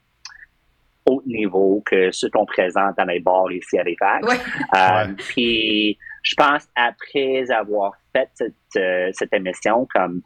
[1.07, 4.23] autre niveau que ce qu'on présente dans les bars ici à l'EFAC.
[4.25, 4.37] ouais
[4.77, 5.15] Euh, Ouais.
[5.19, 10.23] Puis, je pense après avoir fait cette, euh, cette émission, comme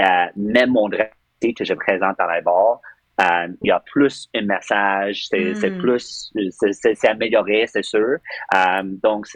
[0.00, 1.10] euh, même mon drag
[1.56, 2.80] que je présente à la barre,
[3.20, 5.78] euh, il y a plus un message, c'est c'est Mm.
[5.78, 8.18] plus, c'est- amélioré, c'est sûr.
[8.54, 9.26] Euh, donc,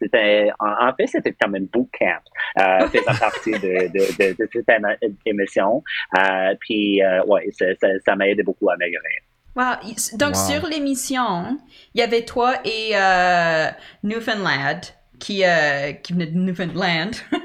[0.00, 2.20] c'était, en, en fait, c'était comme une bootcamp,
[2.60, 5.82] euh, faisant partie de, de, de, de émission.
[6.18, 7.48] Euh, puis, ouais,
[8.04, 9.22] ça, m'a aidé beaucoup à améliorer.
[9.56, 9.76] Wow.
[10.18, 10.50] Donc, Wow.
[10.50, 11.58] sur l'émission,
[11.94, 13.68] il y avait toi et euh,
[14.02, 14.80] Newfoundland,
[15.20, 17.12] qui, euh, qui venait de Newfoundland.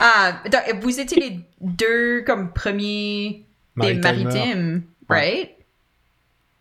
[0.00, 3.44] Ah, donc, vous étiez les deux comme premiers
[3.76, 4.82] des maritimes?
[5.10, 5.50] Right?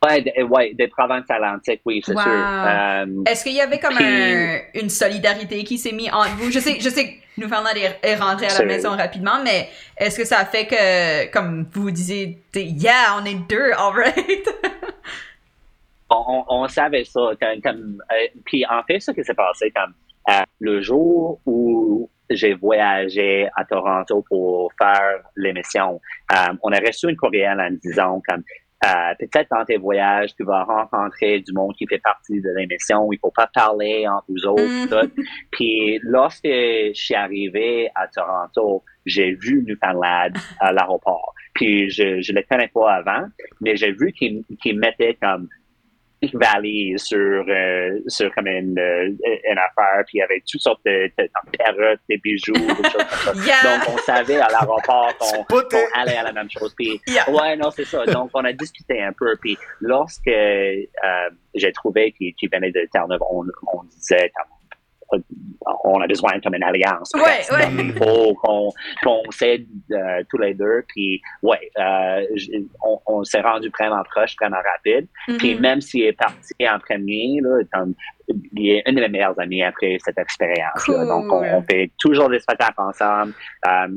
[0.05, 2.21] Ouais, ouais, des provinces atlantiques, oui, c'est Wow.
[2.21, 2.31] sûr.
[2.31, 6.49] Euh, Est-ce qu'il y avait comme Puis- un- une solidarité qui s'est mise entre vous?
[6.51, 10.25] Je sais, je sais que Newfoundland est, rentré à la maison rapidement, mais est-ce que
[10.25, 14.49] ça fait que, comme vous disiez, yeah, on est deux, alright?
[16.09, 16.15] on,
[16.47, 17.31] on, on savait ça.
[17.41, 19.93] Comme, comme, euh, puis en fait, ce qui s'est passé, comme
[20.29, 25.99] euh, le jour où j'ai voyagé à Toronto pour faire l'émission,
[26.31, 28.43] euh, on a reçu une courriel en disant comme
[28.85, 33.11] euh, peut-être dans tes voyages, tu vas rencontrer du monde qui fait partie de l'émission.
[33.11, 35.05] Il faut pas parler entre vous autres.
[35.05, 35.23] Mm.
[35.51, 41.33] Puis lorsque je suis arrivé à Toronto, j'ai vu Newfoundland à l'aéroport.
[41.53, 43.25] Puis je je le connais pas avant,
[43.59, 45.49] mais j'ai vu qu'il qu'il mettait comme
[46.33, 50.81] valise sur sur sur comme une, euh, une affaire, puis il y avait toutes sortes
[50.85, 53.33] de, de, de perruques, des bijoux, des choses comme ça.
[53.45, 53.77] Yeah!
[53.77, 55.45] Donc on savait à l'aéroport qu'on
[55.93, 56.73] allait à la même chose.
[56.75, 57.29] Puis Yeah.
[57.29, 58.05] Ouais, non, c'est ça.
[58.05, 59.35] Donc, on a discuté un peu.
[59.37, 64.31] Puis, lorsque euh, j'ai trouvé qu'il venait de Terre-Neuve, on, on disait
[65.13, 65.17] euh,
[65.83, 67.11] on a besoin comme une alliance.
[67.15, 67.51] Ouais, presque.
[67.53, 67.67] ouais.
[67.79, 68.69] Il faut qu'on
[69.03, 70.83] qu'on s'aide euh, tous les deux.
[70.87, 72.25] Puis, ouais, euh,
[72.83, 75.07] on, on s'est rendu vraiment proche, vraiment rapide.
[75.37, 75.61] Puis, Mhm.
[75.61, 77.93] même s'il est parti en premier, là, comme,
[78.53, 80.83] il est une de mes meilleures amies après cette expérience.
[80.85, 81.07] Cool.
[81.07, 83.33] Donc, on, on fait toujours des spectacles ensemble.
[83.67, 83.87] Euh,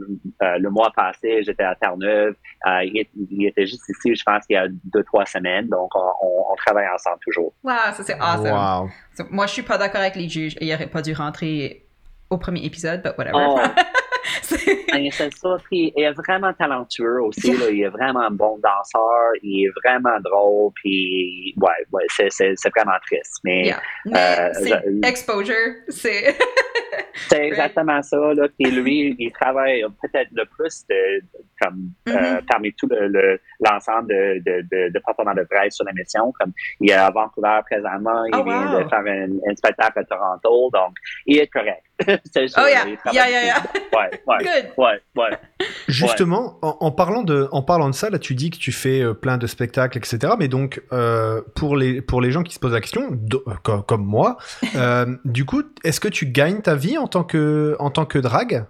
[0.43, 2.35] euh, le mois passé, j'étais à Terre-Neuve.
[2.67, 5.69] Euh, il, il était juste ici, je pense, il y a deux, trois semaines.
[5.69, 7.53] Donc, on, on- on travaille ensemble toujours.
[7.63, 8.89] Wow, ça c'est awesome.
[9.21, 9.27] Wow.
[9.31, 10.57] Moi, je suis pas d'accord avec les juges.
[10.61, 11.82] Il aurait pas dû rentrer
[12.33, 13.39] au premier épisode, but whatever.
[13.39, 13.61] Oh.
[14.43, 14.57] Ça.
[15.65, 17.53] Puis, il est vraiment talentueux aussi.
[17.57, 17.71] Là.
[17.71, 19.33] Il est vraiment un bon danseur.
[19.43, 20.73] Il est vraiment drôle.
[20.75, 22.29] Puis, ouais, ouais c'est,
[22.75, 23.39] vraiment triste.
[23.45, 23.83] Mais Yeah.
[24.07, 24.43] Mais
[24.73, 26.37] Euh, exposure, c'est.
[27.29, 28.17] c'est exactement ça.
[28.35, 28.49] Là.
[28.59, 31.27] Puis, lui, il travaille peut-être le plus de, de-
[31.61, 32.41] comme, euh, Mhm.
[32.49, 36.33] parmi tout le, le- l'ensemble de, de, de, de partenaires de presse sur la mission.
[36.39, 38.25] Comme, il est à Vancouver présentement.
[38.27, 38.83] Il Oh, vient wow.
[38.85, 40.71] de faire un, un spectacle à Toronto.
[40.73, 40.95] Donc,
[41.27, 41.83] il est correct.
[42.33, 42.63] c'est sûr.
[42.65, 42.85] Oh, yeah.
[42.87, 43.63] il travaille Yeah, yeah.
[43.93, 44.39] Ouais, ouais.
[44.41, 44.73] Good.
[44.77, 45.39] Ouais, ouais.
[45.89, 49.01] Justement, en, en parlant de, en parlant de ça, là, tu dis que tu fais
[49.03, 50.33] euh, plein de spectacles, etc.
[50.39, 53.53] Mais donc, euh, pour les, pour les gens qui se posent la question, do- euh,
[53.63, 54.37] comme, comme moi,
[54.77, 58.19] euh, du coup, est-ce que tu gagnes ta vie en tant que, en tant que
[58.19, 58.65] drague?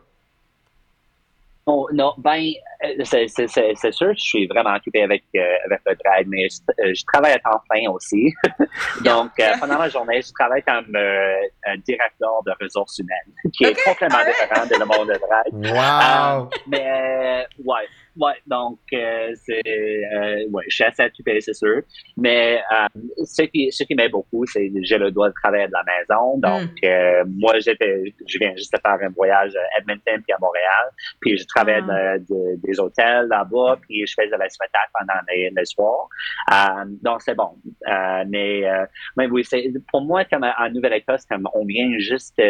[1.64, 2.52] Oh, non, ben,
[2.85, 6.92] euh, c'est, sûr, je suis vraiment occupé avec, euh, avec le drag, mais je, euh,
[6.92, 8.35] je travaille à temps plein aussi.
[9.05, 11.35] Donc, euh, pendant la journée, je travaille comme euh,
[11.66, 15.52] un directeur de ressources humaines, qui est complètement différent de le monde de drag.
[15.55, 21.83] Euh, mais, ouais, ouais, donc, euh, c'est, euh, ouais, je suis assez occupé, c'est sûr.
[22.16, 25.66] Mais euh, ce qui, ce qui m'aide beaucoup, c'est que j'ai le droit de travailler
[25.66, 26.38] de la maison.
[26.38, 30.38] Donc, euh, moi, j'étais, je viens juste de faire un voyage à Edmonton puis à
[30.40, 30.87] Montréal.
[31.20, 32.18] Puis, je travaillais Ah.
[32.18, 36.09] de- de- des hôtels là-bas, puis je faisais le spectacle pendant les, les soirs.
[36.53, 37.51] Euh, donc, c'est bon.
[37.88, 38.85] Euh, mais, euh,
[39.16, 42.40] mais oui, c'est, pour moi, comme en Nouvelle-Écosse, comme on vient juste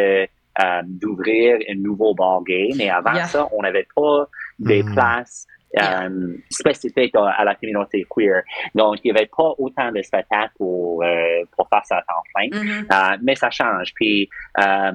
[0.84, 3.26] d'ouvrir un nouveau bar gay, mais avant Yeah.
[3.26, 4.92] ça, on n'avait pas des Mm.
[4.94, 6.04] places Yeah.
[6.04, 8.42] euh, spécifiques à, à la communauté queer.
[8.74, 12.22] Donc, il n'y avait pas autant de spectacles pour, euh, pour faire ça à temps
[12.34, 12.60] plein.
[12.60, 12.86] Mhm.
[12.92, 13.92] Euh, mais ça change.
[13.94, 14.92] Puis, euh,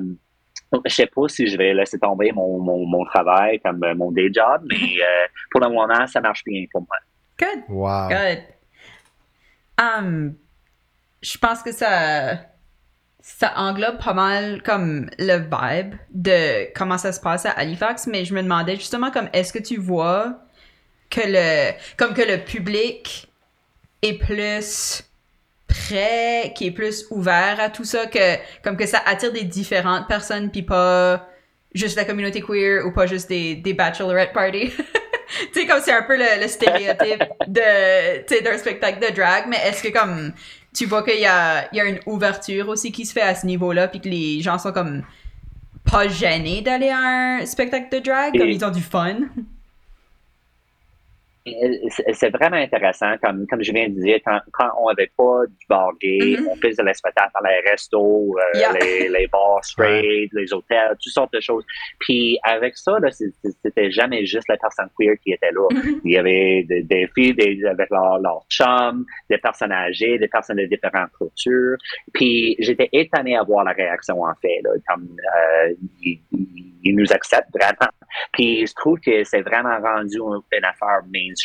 [0.85, 4.29] je sais pas si je vais laisser tomber mon, mon, mon travail comme mon day
[4.31, 6.97] job, mais euh, pour le moment, ça marche bien pour moi.
[7.39, 7.63] Good.
[7.69, 8.43] Waouh Good.
[9.79, 10.35] Um,
[11.21, 12.37] je pense que ça,
[13.21, 18.25] ça englobe pas mal comme le vibe de comment ça se passe à Halifax, mais
[18.25, 20.39] je me demandais justement comme est-ce que tu vois
[21.09, 23.27] que le comme que le public
[24.01, 25.03] est plus
[25.67, 30.07] prêt, qui est plus ouvert à tout ça, que comme que ça attire des différentes
[30.07, 31.27] personnes puis pas
[31.73, 34.71] juste la communauté queer ou pas juste des, des bachelorette parties.
[35.53, 39.13] tu sais, comme c'est un peu le, le stéréotype de, tu sais, d'un spectacle de
[39.13, 40.33] drag, mais est-ce que comme
[40.73, 43.35] tu vois qu'il y a, il y a une ouverture aussi qui se fait à
[43.35, 45.03] ce niveau-là, puis que les gens sont comme
[45.89, 49.17] pas gênés d'aller à un spectacle de drag, comme ils ont du fun?
[52.13, 55.65] C'est vraiment intéressant, comme, comme je viens de dire, quand, quand on n'avait pas du
[55.69, 56.47] bar gay, Mhm.
[56.49, 58.73] on faisait le spectacle dans les restos, euh, Yeah.
[58.73, 61.65] les, les bars straight, les hôtels, toutes sortes de choses.
[61.99, 62.97] Puis avec ça,
[63.63, 65.67] c'était jamais juste les personnes queer qui étaient là.
[65.71, 66.01] Mhm.
[66.03, 70.27] Il y avait des, des filles des- avec leur, leur chum, des personnes âgées, des
[70.27, 71.77] personnes de différentes cultures.
[72.13, 74.61] Puis j'étais étonné à voir la réaction en fait.
[74.63, 77.91] Là, comme euh, ils, ils- nous acceptent vraiment.
[78.31, 81.36] Puis je trouve que c'est vraiment rendu une, une affaire mainstream.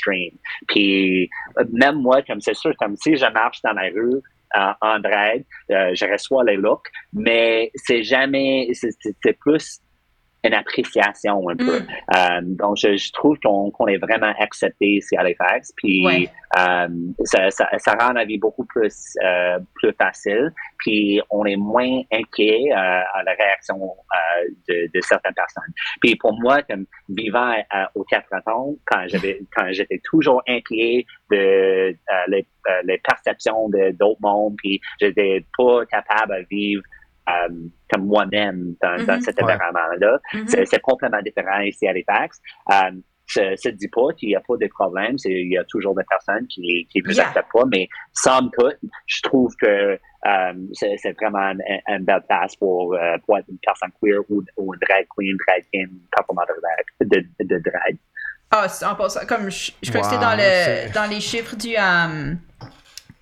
[0.69, 1.29] Puis
[1.59, 4.21] euh, même moi, comme c'est sûr, comme si je marche dans la rue
[4.57, 9.81] euh, en drag, euh, je reçois les looks, mais c'est jamais, c'est plus
[10.45, 11.81] une appréciation un peu.
[11.81, 11.87] Mm.
[12.17, 15.73] Euh, donc, je, je trouve qu'on qu'on est vraiment accepté ici à Halifax.
[15.77, 16.29] Puis, Ouais.
[16.59, 16.89] euh,
[17.25, 20.53] ça, ça, ça rend la vie beaucoup plus, euh, plus facile.
[20.79, 25.73] Puis, on est moins inquiet euh, à la réaction euh, de, de certaines personnes.
[26.01, 31.07] Puis, pour moi, comme vivant à- aux quatre ans, quand j'avais, quand j'étais toujours inquiet
[31.31, 31.95] de euh,
[32.29, 36.83] les, euh, les perceptions de d'autres mondes, puis j'étais pas capable de vivre
[37.29, 37.49] euh,
[37.93, 39.21] comme moi-même dans, dans Mhm.
[39.23, 40.19] cet environnement-là.
[40.35, 40.49] Mhm.
[40.49, 42.41] C'est c'est complètement différent ici à Halifax.
[42.71, 42.91] Euh,
[43.29, 45.17] ça ne dit pas qu'il n'y a pas de problème.
[45.17, 47.29] C'est- Il y a toujours des personnes qui qui vous Yeah.
[47.29, 51.53] acceptent pas, mais somme toute, je trouve que euh, c'est vraiment
[51.89, 55.37] une, belle place pour, euh, pour être une personne queer ou, ou une drag queen,
[55.47, 55.89] drag king,
[56.27, 57.27] complètement de drag.
[57.41, 57.97] De, de drag.
[58.51, 61.21] Ah, c'est- en passant, comme je, je crois que c'était dans, le, c'est- dans les
[61.21, 62.35] chiffres du, euh,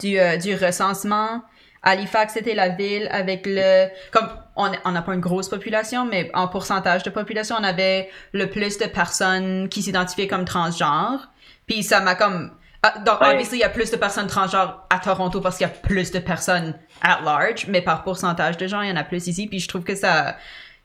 [0.01, 1.43] du, euh, du recensement.
[1.83, 3.88] Halifax, c'était la ville avec le.
[4.11, 8.11] Comme on on n'a pas une grosse population, mais en pourcentage de population, on avait
[8.33, 11.31] le plus de personnes qui s'identifiaient comme transgenres.
[11.66, 12.53] Puis ça m'a comme.
[12.83, 13.29] ah, donc, Ouais.
[13.29, 16.11] obviously, il y a plus de personnes transgenres à Toronto parce qu'il y a plus
[16.11, 19.47] de personnes at large, mais par pourcentage de gens, il y en a plus ici.
[19.47, 20.37] Puis je trouve que ça.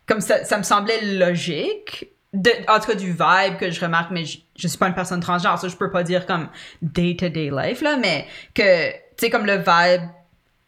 [0.08, 2.08] Comme ça, ça me semblait logique.
[2.34, 4.93] De, en tout cas, du vibe que je remarque, mais je, je suis pas une
[4.93, 6.49] personne transgenre, ça je peux pas dire comme
[6.81, 10.01] day-to-day life, là, mais que, tu sais, comme le vibe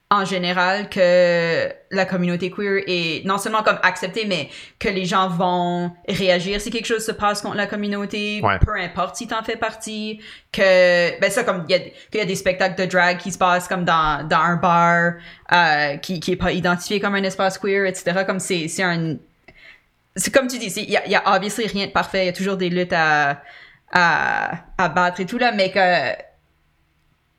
[0.10, 4.48] en général que la communauté queer est non seulement comme acceptée, mais
[4.80, 8.58] que les gens vont réagir si quelque chose se passe contre la communauté, Ouais.
[8.60, 10.22] peu importe si t'en fais partie,
[10.54, 13.68] que, ben ça, comme, il y y a des spectacles de drag qui se passent
[13.68, 15.14] comme dans, dans un bar,
[15.52, 19.16] euh, qui, qui est pas identifié comme un espace queer, etc., comme c'est, c'est un,
[20.16, 22.30] c'est comme tu dis, il y a, y a obviously rien de parfait, il y
[22.30, 23.42] a toujours des luttes à,
[23.92, 26.27] à, à battre et tout là, mais que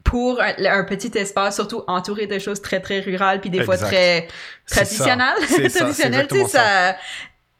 [0.08, 3.76] pour un, un petit espace, surtout entouré de choses très très rurales, puis des fois
[3.76, 4.26] très
[4.64, 4.76] ça.
[4.76, 6.96] traditionnelles, ça, traditionnelles, tu sais, ça,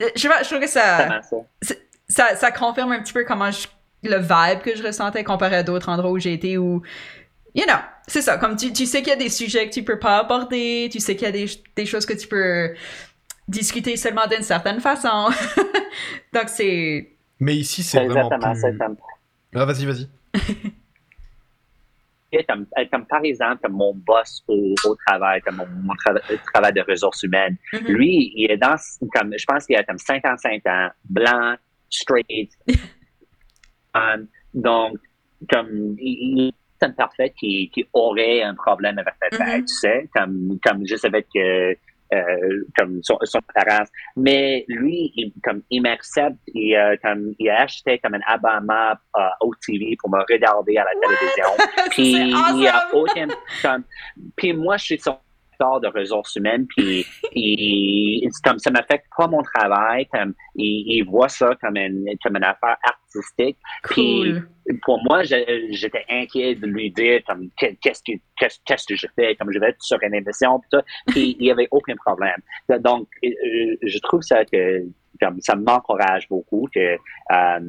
[0.00, 1.20] je sais pas, je trouve que ça,
[1.60, 1.74] ça?
[2.08, 3.66] ça, ça confirme un petit peu comment je,
[4.02, 6.82] le vibe que je ressentais comparé à d'autres endroits où j'ai été où,
[7.54, 9.82] you know, c'est ça, comme tu, tu sais qu'il y a des sujets que tu
[9.82, 12.74] peux pas aborder, tu sais qu'il y a des, des choses que tu peux
[13.46, 15.28] discuter seulement d'une certaine façon.
[16.32, 17.10] Donc c'est...
[17.40, 18.96] Mais ici, c'est C'est vraiment exactement plus...
[18.96, 19.04] ça.
[19.54, 20.08] Ah, vas-y, vas-y.
[22.48, 26.20] comme, euh, comme par exemple, comme mon boss au, au travail, comme mon, mon trava-
[26.30, 27.86] euh, travail de ressources humaines, Mhm.
[27.88, 28.76] lui, il est dans,
[29.14, 31.56] comme, je pense qu'il a comme 55 ans, blanc,
[31.90, 32.50] straight.
[33.94, 34.98] Um, donc,
[35.50, 39.64] comme, il, est un parfait qui, qui aurait un problème avec la tête, Mhm.
[39.64, 41.74] tu sais, comme, comme juste avec, euh,
[42.14, 43.88] euh, comme son, son apparence.
[44.16, 48.92] Mais lui, il, comme, il m'accepte, il, euh, comme, il a acheté comme un abonnement
[49.16, 51.46] euh, au TV pour me regarder à la télévision.
[51.90, 53.00] Puis c'est il a awesome!
[53.00, 53.28] aucun.
[53.62, 53.84] Comme,
[54.36, 55.18] puis moi, je suis son
[55.80, 57.04] de ressources humaines, puis
[58.44, 62.44] comme ça m'affecte pas mon travail, comme il, il voit ça comme une comme une
[62.44, 63.56] affaire artistique.
[63.82, 64.48] Cool.
[64.82, 69.34] Pour moi, j'étais inquiet de lui dire comme qu'est- qu'est-ce que qu'est-ce que je fais,
[69.36, 70.80] comme je vais être sur une émission, puis.
[71.18, 72.40] Puis il y avait aucun problème.
[72.80, 73.28] Donc, euh,
[73.82, 74.82] je trouve ça que
[75.20, 76.96] comme ça m'encourage beaucoup que
[77.32, 77.60] euh,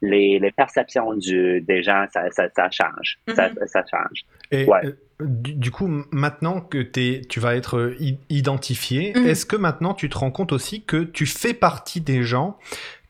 [0.00, 3.18] les, les perceptions du, des gens, ça, ça, ça change.
[3.34, 3.56] ça, Mhm.
[3.66, 4.20] ça change.
[4.52, 4.86] Et Ouais.
[4.86, 7.96] euh, du, du coup, maintenant que tu vas être euh,
[8.30, 9.26] identifié, Mhm.
[9.26, 12.56] est-ce que maintenant tu te rends compte aussi que tu fais partie des gens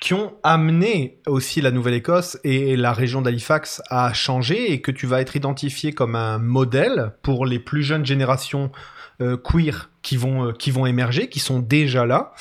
[0.01, 5.07] qui ont amené aussi la Nouvelle-Écosse et la région d'Halifax à changer et que tu
[5.07, 8.71] vas être identifié comme un modèle pour les plus jeunes générations
[9.21, 12.33] euh, queer qui vont, euh, qui vont émerger, qui sont déjà là.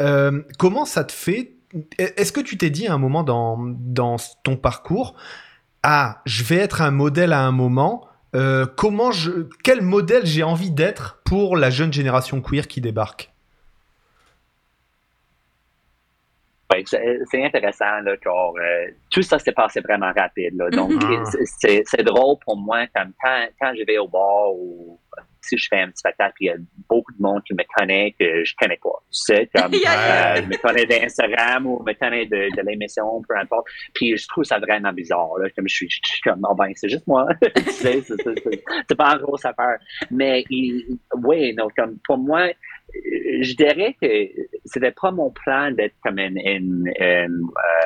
[0.00, 1.54] Euh, comment ça te fait
[1.98, 5.14] Est-ce que tu t'es dit à un moment dans, dans ton parcours,
[5.82, 10.42] ah, je vais être un modèle à un moment, euh, comment je, quel modèle j'ai
[10.42, 13.32] envie d'être pour la jeune génération queer qui débarque?
[16.72, 20.54] Ouais, c'est c'est intéressant, là, car euh, tout ça s'est passé vraiment rapide.
[20.56, 21.24] Là, donc, Mhm.
[21.24, 24.98] c'est- c'est c'est drôle pour moi, comme quand, quand je vais au bar ou
[25.42, 26.56] si je fais un spectacle, il y a
[26.88, 28.90] beaucoup de monde qui me connaît que je connais pas.
[29.10, 33.36] Tu sais, comme, Yeah, euh, me connaît d'Instagram ou me connaît de, de l'émission, peu
[33.36, 33.66] importe.
[33.94, 35.48] Puis je trouve ça vraiment bizarre, là.
[35.56, 37.26] Comme je suis, je suis comme, oh ben, c'est juste moi.
[37.42, 39.78] tu sais, c'est- c'est- c'est- c'est pas une grosse affaire.
[40.10, 40.44] Mais,
[41.24, 42.52] oui, donc, comme, pour moi, euh,
[43.42, 44.06] je dirais que
[44.64, 47.26] c'était pas mon plan d'être comme une, une, une, euh,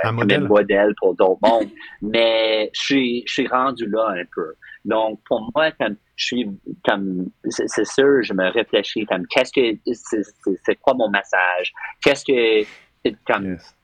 [0.02, 0.42] Un comme modèle.
[0.42, 1.68] un modèle pour d'autres mondes,
[2.02, 4.54] mais je suis, je suis rendu là un peu.
[4.84, 6.46] Donc, pour moi, comme je suis
[6.84, 11.72] comme c'est sûr, je me réfléchis comme qu'est-ce que c'est c'est- c'est quoi mon message,
[12.02, 12.68] qu'est-ce que
[13.04, 13.74] c'est comme Yes.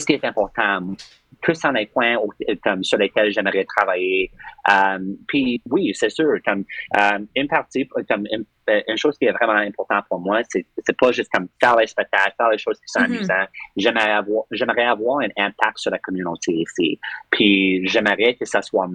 [0.00, 0.94] ce qui est important,
[1.42, 2.32] que sont les points au-
[2.62, 4.30] comme, sur lesquels j'aimerais travailler.
[4.70, 6.64] Euh, puis oui, c'est sûr, comme
[6.98, 10.66] euh, une partie, comme une, euh, une chose qui est vraiment importante pour moi, c'est
[10.84, 13.14] c'est pas juste comme faire les spectacles, faire les choses qui sont Mhm.
[13.16, 13.48] amusantes.
[13.76, 16.98] J'aimerais avoir, j'aimerais avoir un impact sur la communauté ici.
[17.30, 18.88] Puis j'aimerais que ça soit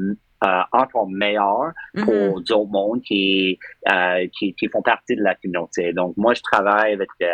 [0.44, 2.06] euh, encore meilleur Mhm.
[2.06, 3.60] pour d'autres mondes qui,
[3.92, 5.94] euh, qui, qui font partie de la communauté.
[5.94, 7.28] Donc, moi, je travaille avec euh,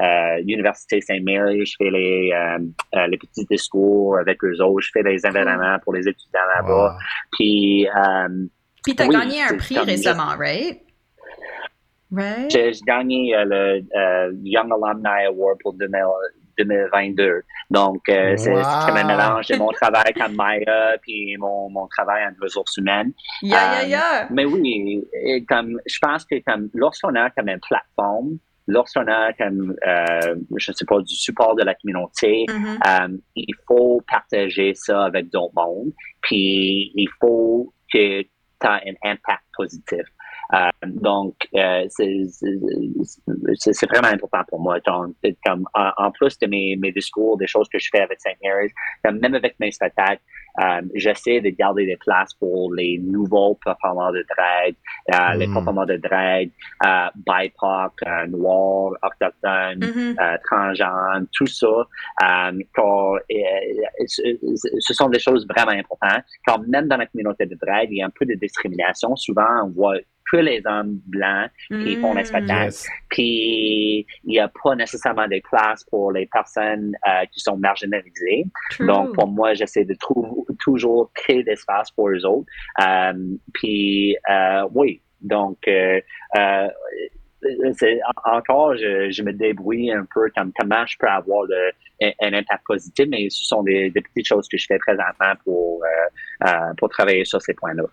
[0.00, 2.58] euh, l'Université Saint-Mary, je fais les, euh,
[2.96, 6.92] euh, les petits discours avec eux autres, je fais des événements pour les étudiants là-bas.
[6.92, 6.98] Wow.
[7.32, 8.46] Puis, euh,
[8.82, 10.80] Puis t'as Oui, gagné un prix récemment, right?
[12.12, 12.50] Right?
[12.50, 16.02] j'ai j'ai gagné euh, le euh, Young Alumni Award pour 2000
[16.58, 17.42] 2022.
[17.70, 18.62] Donc, euh, c'est Wow.
[18.64, 22.76] c'est comme un mélange de mon travail comme Maya puis mon, mon travail en ressources
[22.78, 23.12] humaines.
[23.42, 24.28] Yeah, yeah, Euh, yeah.
[24.30, 29.32] Mais oui, et comme je pense que comme lorsqu'on a comme une plateforme, lorsqu'on a
[29.34, 32.78] comme euh, je sais pas du support de la communauté, Mhm.
[32.86, 35.92] euh, il faut partager ça avec d'autres mondes,
[36.22, 38.28] puis il faut que tu
[38.62, 40.02] as un impact positif.
[40.54, 44.78] Euh, donc, euh, c'est vraiment important pour moi.
[44.80, 45.14] Donc,
[45.46, 48.36] comme, en, plus de mes, mes discours, des choses que je fais avec St.
[48.42, 48.72] Mary's,
[49.04, 50.22] même avec mes spectacles,
[50.60, 54.74] euh, j'essaie de garder des places pour les nouveaux performants de drag,
[55.14, 55.54] euh, les Mm.
[55.54, 56.50] performants de drag,
[56.84, 60.16] euh, BIPOC, euh, noirs, autochtones, Mhm.
[60.20, 61.86] euh, transgenres, tout ça.
[62.74, 63.14] Quand,
[64.06, 64.22] ce,
[64.80, 66.24] ce sont des choses vraiment importantes.
[66.46, 69.14] Quand même dans la communauté de drag, il y a un peu de discrimination.
[69.16, 69.96] Souvent, on voit
[70.30, 72.26] que les hommes blancs qui font les Mm.
[72.26, 72.64] spectacles.
[72.64, 72.88] Yes.
[73.08, 78.44] Puis, il n'y a pas nécessairement des places pour les personnes euh, qui sont marginalisées.
[78.70, 78.86] True.
[78.86, 82.46] Donc, pour moi, j'essaie de trou- toujours créer d'espace pour eux autres.
[82.80, 83.12] Euh,
[83.54, 86.00] puis, euh, oui, donc, euh,
[86.36, 86.68] euh,
[87.72, 91.70] c'est, encore, je, je me débrouille un peu comme comment je peux avoir le,
[92.02, 95.32] un, un impact positif, mais ce sont des, des petites choses que je fais présentement
[95.44, 95.82] pour,
[96.44, 97.84] euh, pour travailler sur ces points-là.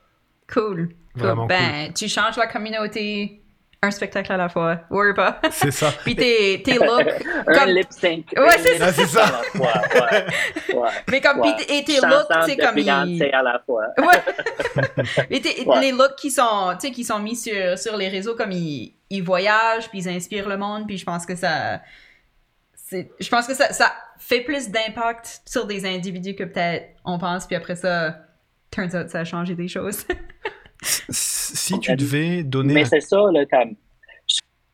[0.52, 0.90] Cool.
[1.16, 3.42] Ben, tu changes la communauté
[3.82, 4.80] un spectacle à la fois.
[4.90, 5.40] Ou pas.
[5.52, 5.92] C'est ça.
[6.04, 7.08] Puis tes, tes looks.
[7.48, 8.26] Un Comme- lip sync.
[8.36, 8.86] Ouais, c'est ça.
[8.88, 9.42] Ah, c'est ça.
[9.56, 10.90] Ouais, ouais, ouais.
[11.12, 11.56] Mais comme, Ouais.
[11.70, 12.78] et tes looks, c'est de comme.
[12.78, 13.86] Ils- à la fois.
[14.00, 15.26] Ouais.
[15.66, 15.80] Ouais.
[15.82, 18.96] les looks qui sont, tu sais, qui sont mis sur, sur les réseaux, comme ils,
[19.10, 21.82] ils voyagent, puis ils inspirent le monde, puis je pense que ça.
[22.92, 27.46] Je pense que ça, ça fait plus d'impact sur des individus que peut-être on pense,
[27.46, 28.16] puis après ça,
[28.72, 30.06] turns out, ça a changé des choses.
[31.10, 32.74] Si tu devais donner.
[32.76, 33.76] Mais c'est ça, là, comme,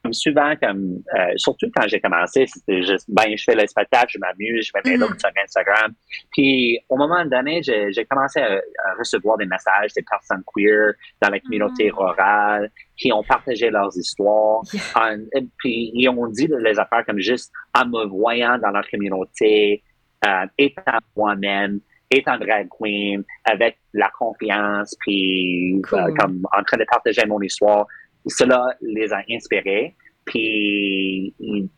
[0.04, 4.08] comme souvent, comme, euh, surtout quand j'ai commencé, c'était juste, ben, je fais le spectacle,
[4.10, 5.02] je m'amuse, je mets mes Mhm.
[5.10, 5.94] looks sur Instagram.
[6.34, 10.92] Puis, au moment donné, j'ai j'ai commencé à, à recevoir des messages des personnes queer
[11.22, 11.98] dans la communauté Mhm.
[11.98, 14.62] rurale qui ont partagé leurs histoires.
[14.74, 14.82] Yeah.
[14.96, 18.86] En- et puis, ils ont dit les affaires comme juste en me voyant dans leur
[18.90, 19.84] communauté,
[20.28, 21.80] euh, étant moi-même,
[22.18, 26.00] étant drag queen, avec la confiance, puis Cool.
[26.00, 27.86] euh, comme en train de partager mon histoire.
[28.28, 29.96] Cela les a inspirés.
[30.26, 31.34] Puis,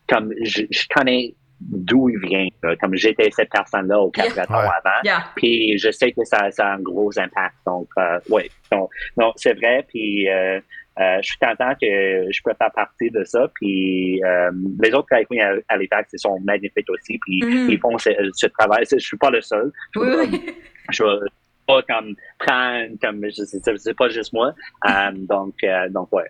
[0.08, 2.76] comme je, je connais d'où ils viennent, là.
[2.76, 4.26] comme j'étais cette personne-là au Yeah.
[4.28, 4.76] Cap-Breton Ouais.
[4.84, 5.02] avant.
[5.04, 5.24] yeah.
[5.36, 7.56] Puis je sais que ça, ça a un gros impact.
[7.66, 8.44] Donc, euh, oui.
[8.72, 9.86] Donc, non, c'est vrai.
[9.88, 10.60] Puis euh,
[11.00, 13.50] euh, je suis content que je peux faire partie de ça.
[13.56, 17.20] Puis euh, les autres drag queens à, à ils sont magnifiques aussi.
[17.20, 17.70] Puis Mhm.
[17.70, 18.86] ils font ce, ce travail.
[18.90, 19.72] Je suis pas le seul.
[19.94, 20.42] Je Oui.
[20.92, 21.04] Je
[21.68, 24.54] pas comme prendre comme c'est pas juste moi.
[24.88, 26.30] Euh, donc, euh, donc ouais.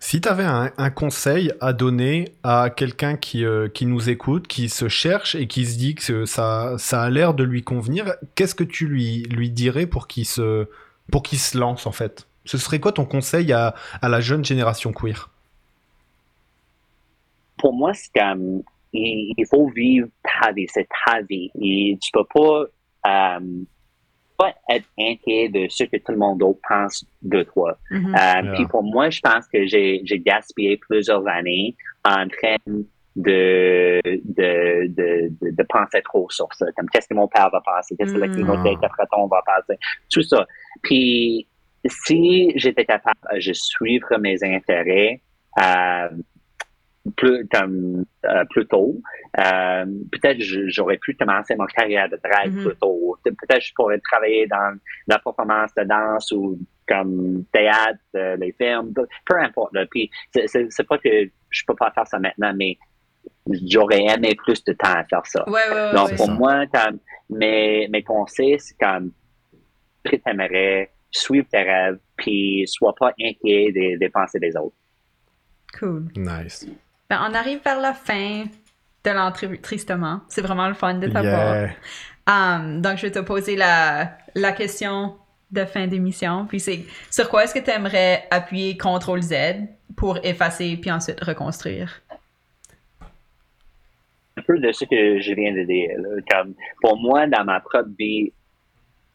[0.00, 4.48] Si tu avais un, un conseil à donner à quelqu'un qui, euh, qui nous écoute,
[4.48, 8.14] qui se cherche et qui se dit que ça, ça a l'air de lui convenir,
[8.34, 10.66] qu'est-ce que tu lui, lui dirais pour qu'il se,
[11.12, 12.26] pour qu'il se lance en fait?
[12.44, 15.28] Ce serait quoi ton conseil à, à la jeune génération queer?
[17.58, 18.62] Pour moi, c'est comme
[18.92, 21.50] il, faut vivre ta vie, c'est ta vie.
[21.60, 22.64] Et tu peux pas,
[23.06, 23.62] euh,
[24.38, 27.76] pas être inquiet de ce que tout le monde d'autre pense de toi.
[27.90, 28.14] Mhm.
[28.14, 28.52] Euh, Yeah.
[28.54, 32.86] Puis pour moi, je pense que j'ai gaspillé plusieurs années en train de,
[33.16, 36.64] de, de, de, de penser trop sur ça.
[36.76, 38.32] Comme qu'est-ce que mon père va penser, qu'est-ce que la Mm.
[38.32, 38.80] communauté Ah.
[38.88, 39.78] Capreton va penser,
[40.10, 40.46] tout ça.
[40.82, 41.46] Puis
[41.86, 45.20] si j'étais capable de suivre mes intérêts
[45.62, 46.08] euh,
[47.16, 49.00] plus, comme, euh, plus tôt,
[49.38, 52.64] euh, peut-être j'aurais pu commencer mon carrière de drag Mhm.
[52.64, 53.16] plus tôt.
[53.24, 54.76] Peut-être je pourrais travailler dans
[55.06, 58.92] la performance de danse ou comme théâtre, euh, les films,
[59.26, 59.72] peu importe.
[59.90, 61.08] Puis c'est- pas que
[61.50, 62.76] je peux pas faire ça maintenant, mais
[63.66, 65.48] j'aurais aimé plus de temps à faire ça.
[65.48, 65.92] Ouais, ouais.
[65.94, 66.16] Donc, ouais.
[66.16, 66.32] pour ça.
[66.34, 66.98] moi, comme,
[67.30, 69.12] mes, mes conseils, c'est comme,
[70.04, 74.76] que t'aimerais, suivre tes rêves, puis sois pas inquiet des, des pensées des autres.
[75.78, 76.08] Cool.
[76.16, 76.66] Nice.
[77.08, 78.44] Ben, on arrive vers la fin
[79.04, 80.20] de l'entrée, tristement.
[80.28, 81.54] C'est vraiment le fun de t'avoir.
[81.56, 81.70] Yeah.
[82.28, 85.16] Um, donc, je vais te poser la, la question
[85.50, 86.46] de fin d'émission.
[86.46, 89.34] Puis, c'est sur quoi est-ce que tu aimerais appuyer CTRL Z
[89.96, 92.02] pour effacer puis ensuite reconstruire?
[94.36, 95.90] Un peu de ce que je viens de dire.
[95.98, 96.20] là.
[96.30, 98.32] Comme, pour moi, dans ma propre vie,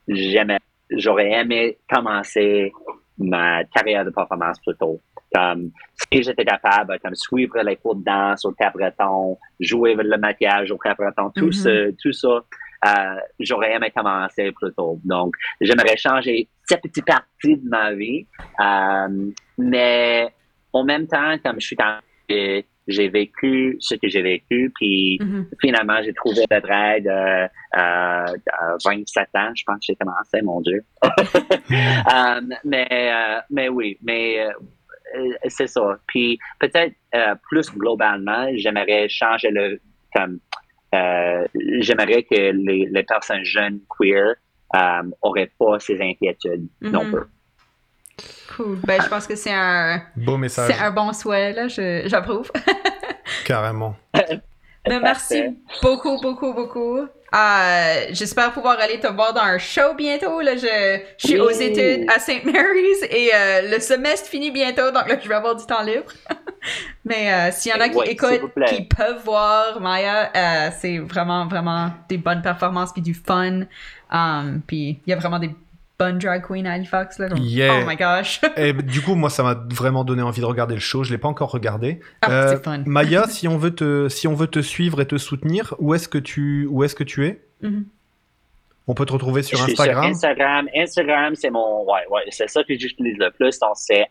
[0.08, 0.60] j'aimais,
[0.92, 2.72] j'aurais aimé commencer
[3.18, 5.00] ma carrière de performance plus tôt.
[5.34, 5.72] Comme,
[6.12, 10.78] si j'étais capable, comme, suivre les cours de danse au cabreton, jouer le maquillage au
[10.78, 11.52] cabreton, tout, Mhm.
[11.52, 12.28] ce, tout ça,
[12.88, 15.00] euh, j'aurais aimé commencer plus tôt.
[15.04, 18.28] Donc, j'aimerais changer cette petite partie de ma vie.
[18.60, 20.34] Euh, mais
[20.72, 22.00] en même temps, comme je suis dans
[22.88, 25.48] j'ai- vécu ce que j'ai vécu, puis Mhm.
[25.62, 30.42] finalement, j'ai trouvé le drag euh, euh, à 27 ans, je pense que j'ai commencé,
[30.42, 30.84] mon Dieu.
[31.72, 34.52] Euh, mais, euh, mais oui, mais euh,
[35.18, 35.98] euh, c'est ça.
[36.08, 39.80] Puis peut-être euh, plus globalement, j'aimerais changer le...
[40.16, 40.40] Comme,
[40.94, 41.46] euh,
[41.80, 44.36] j'aimerais que les, les personnes jeunes queer
[44.76, 47.12] euh, auraient pas ces inquiétudes non Mhm.
[47.12, 47.28] plus.
[48.56, 48.80] Cool.
[48.86, 51.68] Ben, je pense que c'est un, Beau message, c'est un bon souhait, là.
[51.68, 52.52] Je- J'approuve.
[53.46, 53.96] carrément.
[54.14, 55.44] Ben, merci
[55.82, 57.00] beaucoup, beaucoup, beaucoup.
[57.00, 60.40] Euh, J'espère pouvoir aller te voir dans un show bientôt.
[60.42, 61.48] Là, je, je suis Oui.
[61.48, 62.46] aux études à St.
[62.46, 66.14] Mary's et euh, le semestre finit bientôt, donc là, je vais avoir du temps libre.
[67.04, 71.00] Mais euh, s'il y en a qui Ouais, écoutent, qui peuvent voir Maya, euh, c'est
[71.00, 73.62] vraiment, vraiment des bonnes performances puis du fun.
[74.12, 75.50] Um, puis il y a vraiment des
[76.00, 77.20] bonnes drag queens à Halifax.
[77.20, 77.82] Là, comme- Yeah.
[77.84, 78.42] Oh my gosh.
[78.58, 81.04] Et du coup, moi, ça m'a vraiment donné envie de regarder le show.
[81.04, 82.00] Je l'ai pas encore regardé.
[82.22, 82.84] Ah, Euh, c'est fun.
[82.86, 86.08] Maya, si on veut te, si on veut te suivre et te soutenir, où est-ce
[86.08, 87.42] que tu, où est-ce que tu es?
[87.62, 87.86] Mhm.
[88.88, 90.06] On peut te retrouver sur Je suis Instagram.
[90.06, 93.58] Instagram, Instagram, c'est mon, ouais, ouais, c'est ça que j'utilise le plus.
[93.58, 94.06] Donc, c'est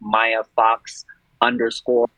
[0.00, 1.04] MayaFox
[1.40, 2.08] underscore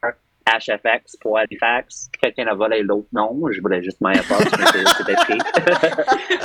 [0.46, 2.10] HFX pour Halifax.
[2.20, 3.40] Quelqu'un a volé l'autre nom.
[3.50, 5.38] Je voulais juste MayaFox, mais écrit.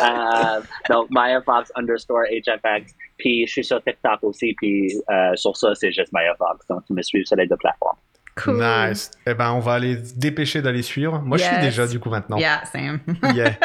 [0.02, 2.94] Euh, donc, MayaFox underscore HFX.
[3.18, 4.54] Puis, je suis sur TikTok aussi.
[4.58, 6.66] Puis, euh, sur ça, c'est juste MayaFox.
[6.70, 7.98] Donc, tu me suis sur les deux plateformes.
[8.42, 8.64] Cool.
[8.64, 9.12] Nice.
[9.28, 11.20] Eh ben, on va aller se dépêcher d'aller suivre.
[11.20, 12.38] Moi, je suis déjà du coup maintenant.
[12.38, 13.00] Yeah, Sam.
[13.36, 13.58] Yeah.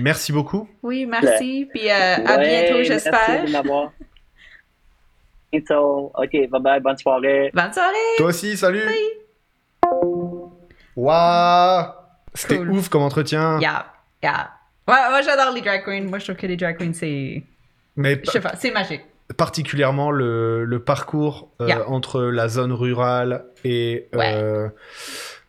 [0.00, 0.68] Merci beaucoup.
[0.82, 1.68] Oui, merci.
[1.72, 3.44] Puis euh, à Ouais, bientôt, Merci j'espère.
[3.44, 3.92] de m'avoir.
[5.52, 6.12] Bientôt.
[6.16, 6.80] OK, bye bye.
[6.80, 7.50] Bonne soirée.
[7.54, 7.94] Bonne soirée.
[8.16, 8.82] Toi aussi, salut.
[11.02, 11.86] Waouh.
[12.34, 12.70] C'était Cool.
[12.70, 13.58] ouf comme entretien.
[13.60, 13.86] Yeah,
[14.22, 14.50] yeah.
[14.88, 16.02] Ouais, moi j'adore les drag queens.
[16.08, 17.42] Moi je trouve que les drag queens c'est,
[17.96, 19.02] Mais je sais pas, c'est magique.
[19.36, 21.88] particulièrement le, le parcours euh, Yeah.
[21.88, 24.68] entre la zone rurale et euh,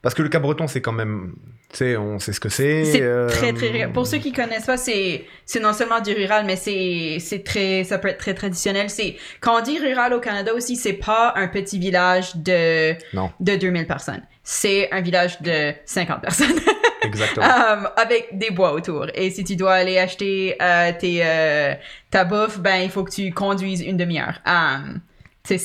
[0.02, 1.36] parce que le Cabreton c'est quand même
[1.72, 4.66] tu sais on sait ce que c'est C'est euh, très très pour ceux qui connaissent
[4.66, 8.34] pas, c'est c'est non seulement du rural mais c'est c'est très ça peut être très
[8.34, 8.90] traditionnel.
[8.90, 13.32] C'est quand on dit rural au Canada aussi, c'est pas un petit village de Non.
[13.40, 14.24] de 2000 personnes.
[14.52, 16.48] C'est un village de 50 personnes.
[17.04, 19.06] exactement Um, avec des bois autour.
[19.14, 21.76] Et si tu dois aller acheter euh, tes, euh,
[22.10, 24.40] ta bouffe, ben il faut que tu conduises une demi-heure.
[24.48, 25.02] Um,
[25.44, 25.60] c'est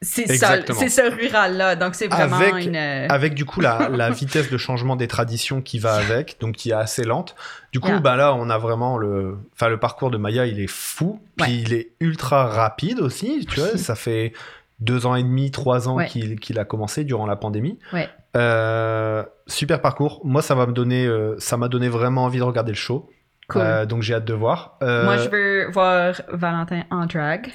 [0.00, 1.76] c'est ça, ce rural-là.
[1.76, 2.76] Donc c'est vraiment Avec- une.
[2.76, 6.56] euh, avec du coup la, la vitesse de changement des traditions qui va avec donc
[6.56, 7.34] qui est assez lente
[7.72, 8.00] du coup Yeah.
[8.00, 11.46] bah là on a vraiment le enfin le parcours de Maya il est fou puis
[11.52, 11.58] Ouais.
[11.58, 14.34] il est ultra rapide aussi tu vois ça fait
[14.80, 16.06] deux ans et demi trois ans Ouais.
[16.06, 18.08] qu'il a commencé durant la pandémie Ouais.
[18.36, 22.42] Euh, super parcours moi ça va me donner euh, ça m'a donné vraiment envie de
[22.42, 23.08] regarder le show
[23.48, 23.62] Cool.
[23.62, 27.52] Euh, donc j'ai hâte de voir Moi, je veux voir Valentin en drag.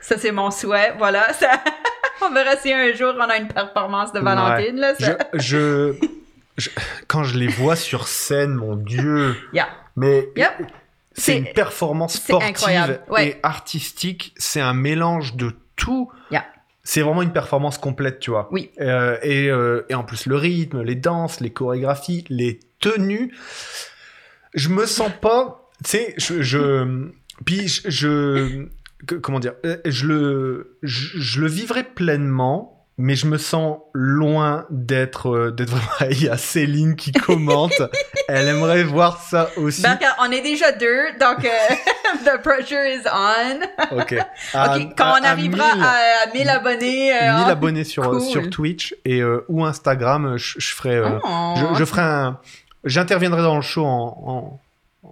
[0.00, 0.92] Ça, c'est mon souhait.
[0.98, 1.32] Voilà.
[1.34, 1.50] Ça...
[2.26, 4.76] on verra si un jour on a une performance de Valentine.
[4.76, 5.16] Là, je, ça...
[5.34, 5.94] je,
[6.56, 6.70] je-
[7.06, 9.68] quand je les vois sur scène mon dieu Yeah.
[9.94, 10.66] mais Yep.
[11.12, 14.34] c'est une performance sportive et artistique.
[14.36, 15.52] C'est un mélange de
[15.88, 16.10] tout.
[16.30, 16.44] Yeah.
[16.84, 18.48] C'est vraiment une performance complète, tu vois.
[18.50, 18.70] Oui.
[18.80, 23.34] Euh, et, euh, et en plus, le rythme, les danses, les chorégraphies, les tenues.
[24.54, 25.70] Je me sens pas.
[25.84, 26.42] Tu sais, je.
[26.42, 27.10] je
[27.44, 28.66] puis je.
[29.22, 34.66] comment dire euh, Je le, je, je le vivrai pleinement mais je me sens loin
[34.70, 36.10] d'être euh, d'être vraiment.
[36.10, 37.80] Il y a Céline qui commente.
[38.28, 39.80] Elle aimerait voir ça aussi.
[39.82, 41.48] Ben, on est déjà deux, donc euh,
[42.26, 43.96] the pressure is on.
[43.98, 44.14] Ok.
[44.52, 45.88] À- quand à- on à arrivera 1000 à,
[46.28, 47.12] à 1000 abonnés.
[47.14, 48.20] euh, 1000 oh, abonnés sur, cool.
[48.20, 50.96] sur Twitch et euh, ou Instagram, je, je ferai.
[50.96, 51.54] euh, oh.
[51.74, 52.38] je, je ferai un.
[52.84, 54.60] J'interviendrai dans le show en, en,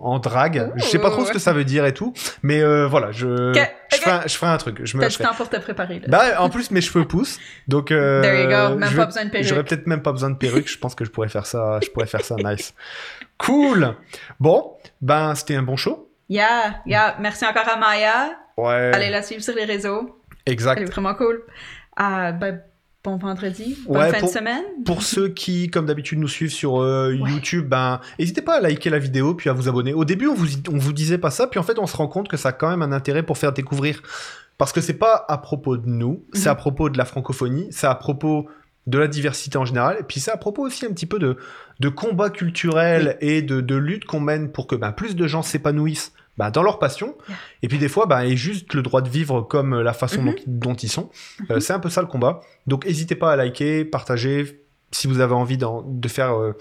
[0.01, 0.73] en drague.
[0.77, 3.53] Je sais pas trop ce que ça veut dire et tout, mais euh, voilà, je,
[3.93, 4.81] je, ferai un, je ferai un truc.
[4.85, 6.01] Je me T'as du temps pour te préparer.
[6.01, 6.07] Là.
[6.09, 7.39] Bah, en plus, mes cheveux poussent,
[7.69, 7.91] donc.
[7.91, 9.47] euh, There you go, même je pas vais- besoin de perruque.
[9.49, 10.69] J'aurais peut-être même pas besoin de perruque.
[10.69, 11.79] Je pense que je pourrais faire ça.
[11.83, 12.75] Je pourrais faire ça nice.
[13.39, 13.95] Cool.
[14.41, 16.11] Bon, ben c'était un bon show.
[16.29, 17.17] Yeah, yeah.
[17.21, 18.31] Merci encore à Maya.
[18.57, 18.91] Ouais.
[18.95, 20.19] Allez la suivre sur les réseaux.
[20.45, 20.89] Elle est Exact.
[20.91, 21.43] vraiment cool.
[21.97, 22.61] Ah, ben,
[23.07, 23.79] bon vendredi.
[23.87, 24.65] Bonne Ouais, fin pour- de semaine.
[24.85, 27.31] Pour ceux qui, comme d'habitude, nous suivent sur euh, Ouais.
[27.31, 29.95] YouTube, ben, n'hésitez pas à liker la vidéo puis à vous abonner.
[29.95, 32.09] Au début, on vous, on vous disait pas ça, puis en fait, on se rend
[32.09, 34.03] compte que ça a quand même un intérêt pour faire découvrir.
[34.59, 36.53] Parce que c'est pas à propos de nous, c'est Mhm.
[36.53, 38.47] à propos de la francophonie, c'est à propos
[38.87, 41.37] de la diversité en général, et puis c'est à propos aussi un petit peu de,
[41.81, 45.43] de combat culturel et de, de lutte qu'on mène pour que ben, plus de gens
[45.43, 47.15] s'épanouissent ben, dans leur passion,
[47.63, 50.35] et puis des fois, ben, aient juste le droit de vivre comme la façon Mhm.
[50.47, 51.11] dont, dont ils sont.
[51.51, 52.41] Euh, c'est un peu ça le combat.
[52.67, 54.63] Donc n'hésitez pas à liker, partager,
[54.93, 56.53] si vous avez envie de faire euh,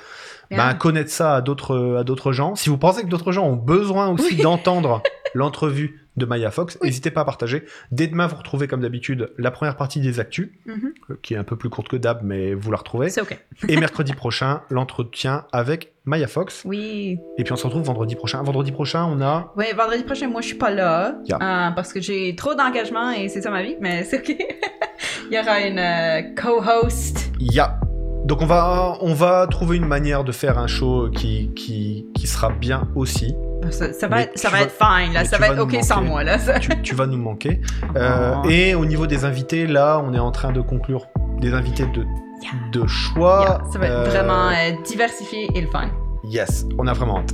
[0.49, 2.55] ben, connaître ça à d'autres à d'autres gens.
[2.55, 4.41] Si vous pensez que d'autres gens ont besoin aussi Oui.
[4.41, 5.01] d'entendre
[5.35, 6.87] l'entrevue de Maya Fox, Oui.
[6.89, 7.63] n'hésitez pas à partager.
[7.91, 10.93] Dès demain, vous retrouvez comme d'habitude la première partie des actus, Mhm.
[11.11, 13.09] euh, qui est un peu plus courte que d'hab, mais vous la retrouvez.
[13.09, 13.37] C'est OK.
[13.69, 16.61] Et mercredi prochain, l'entretien avec Maya Fox.
[16.65, 17.17] Oui.
[17.37, 18.41] Et puis on se retrouve vendredi prochain.
[18.43, 21.15] Vendredi prochain, on a Oui, vendredi prochain, moi, je suis pas là.
[21.25, 21.37] Yeah.
[21.69, 24.35] euh, parce que j'ai trop d'engagement et c'est ça ma vie, mais c'est OK.
[25.31, 27.31] Il y aura une euh, co-host.
[27.39, 27.79] Ya.
[28.25, 32.25] Donc on va, on va trouver une manière de faire un show qui, qui, qui
[32.27, 33.35] sera bien aussi.
[33.69, 35.25] Ça, ça va, être, ça va être fine, là.
[35.25, 36.37] Ça va être OK sans moi, là.
[36.59, 37.61] Tu, tu vas nous manquer.
[37.95, 38.49] Euh, Oh.
[38.49, 41.05] et au niveau des invités, là, on est en train de conclure
[41.39, 42.03] des invités de,
[42.41, 42.51] Yeah.
[42.73, 43.45] de choix.
[43.47, 45.87] Yeah, ça va être Euh, vraiment euh, diversifié et le fun.
[46.25, 47.33] Yes, on a vraiment hâte.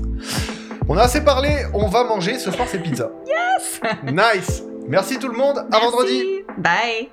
[0.88, 2.38] On a assez parlé, on va manger.
[2.38, 3.10] Ce soir, c'est pizza.
[3.26, 6.22] Yes Nice Merci tout le monde, à vendredi.
[6.60, 7.10] Bye.